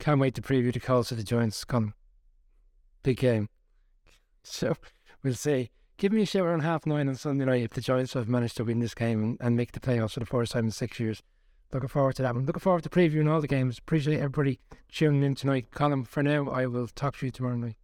Can't 0.04 0.20
wait 0.20 0.34
to 0.34 0.42
preview 0.42 0.70
the 0.70 0.80
Colts 0.80 1.08
to 1.08 1.14
the 1.14 1.22
Giants 1.22 1.64
come 1.64 1.94
big 3.02 3.16
game. 3.16 3.48
So 4.42 4.74
we'll 5.22 5.32
see. 5.32 5.70
Give 5.96 6.12
me 6.12 6.20
a 6.20 6.26
shout 6.26 6.42
around 6.42 6.60
half 6.60 6.84
nine 6.84 7.08
on 7.08 7.14
Sunday 7.14 7.46
night 7.46 7.62
if 7.62 7.70
the 7.70 7.80
Giants 7.80 8.12
have 8.12 8.28
managed 8.28 8.58
to 8.58 8.64
win 8.64 8.80
this 8.80 8.92
game 8.92 9.22
and, 9.22 9.38
and 9.40 9.56
make 9.56 9.72
the 9.72 9.80
playoffs 9.80 10.12
for 10.12 10.20
the 10.20 10.26
first 10.26 10.52
time 10.52 10.66
in 10.66 10.72
six 10.72 11.00
years. 11.00 11.22
Looking 11.72 11.88
forward 11.88 12.16
to 12.16 12.22
that. 12.22 12.36
I'm 12.36 12.44
looking 12.44 12.60
forward 12.60 12.82
to 12.82 12.90
previewing 12.90 13.30
all 13.30 13.40
the 13.40 13.48
games. 13.48 13.78
Appreciate 13.78 14.18
everybody 14.18 14.60
tuning 14.92 15.22
in 15.22 15.34
tonight. 15.34 15.70
Colin, 15.70 16.04
for 16.04 16.22
now, 16.22 16.50
I 16.50 16.66
will 16.66 16.88
talk 16.88 17.16
to 17.16 17.24
you 17.24 17.32
tomorrow 17.32 17.56
night. 17.56 17.76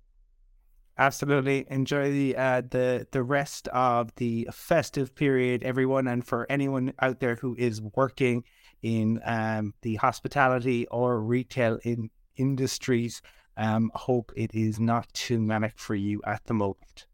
Absolutely. 0.99 1.65
Enjoy 1.71 2.13
the 2.13 2.37
uh, 2.37 2.61
the 2.69 3.07
the 3.13 3.23
rest 3.23 3.67
of 3.69 4.15
the 4.17 4.47
festive 4.53 5.15
period, 5.15 5.63
everyone, 5.63 6.07
and 6.07 6.27
for 6.27 6.47
anyone 6.51 6.93
out 7.01 7.21
there 7.21 7.37
who 7.37 7.57
is 7.57 7.81
working 7.81 8.45
in 8.83 9.21
um, 9.25 9.75
the 9.83 9.97
hospitality 9.97 10.87
or 10.89 11.21
retail 11.21 11.79
in 11.85 12.11
industries. 12.37 13.23
Um, 13.57 13.91
hope 13.95 14.33
it 14.37 14.55
is 14.55 14.81
not 14.81 15.13
too 15.13 15.41
manic 15.41 15.79
for 15.79 15.95
you 15.95 16.23
at 16.27 16.45
the 16.47 16.55
moment. 16.55 17.07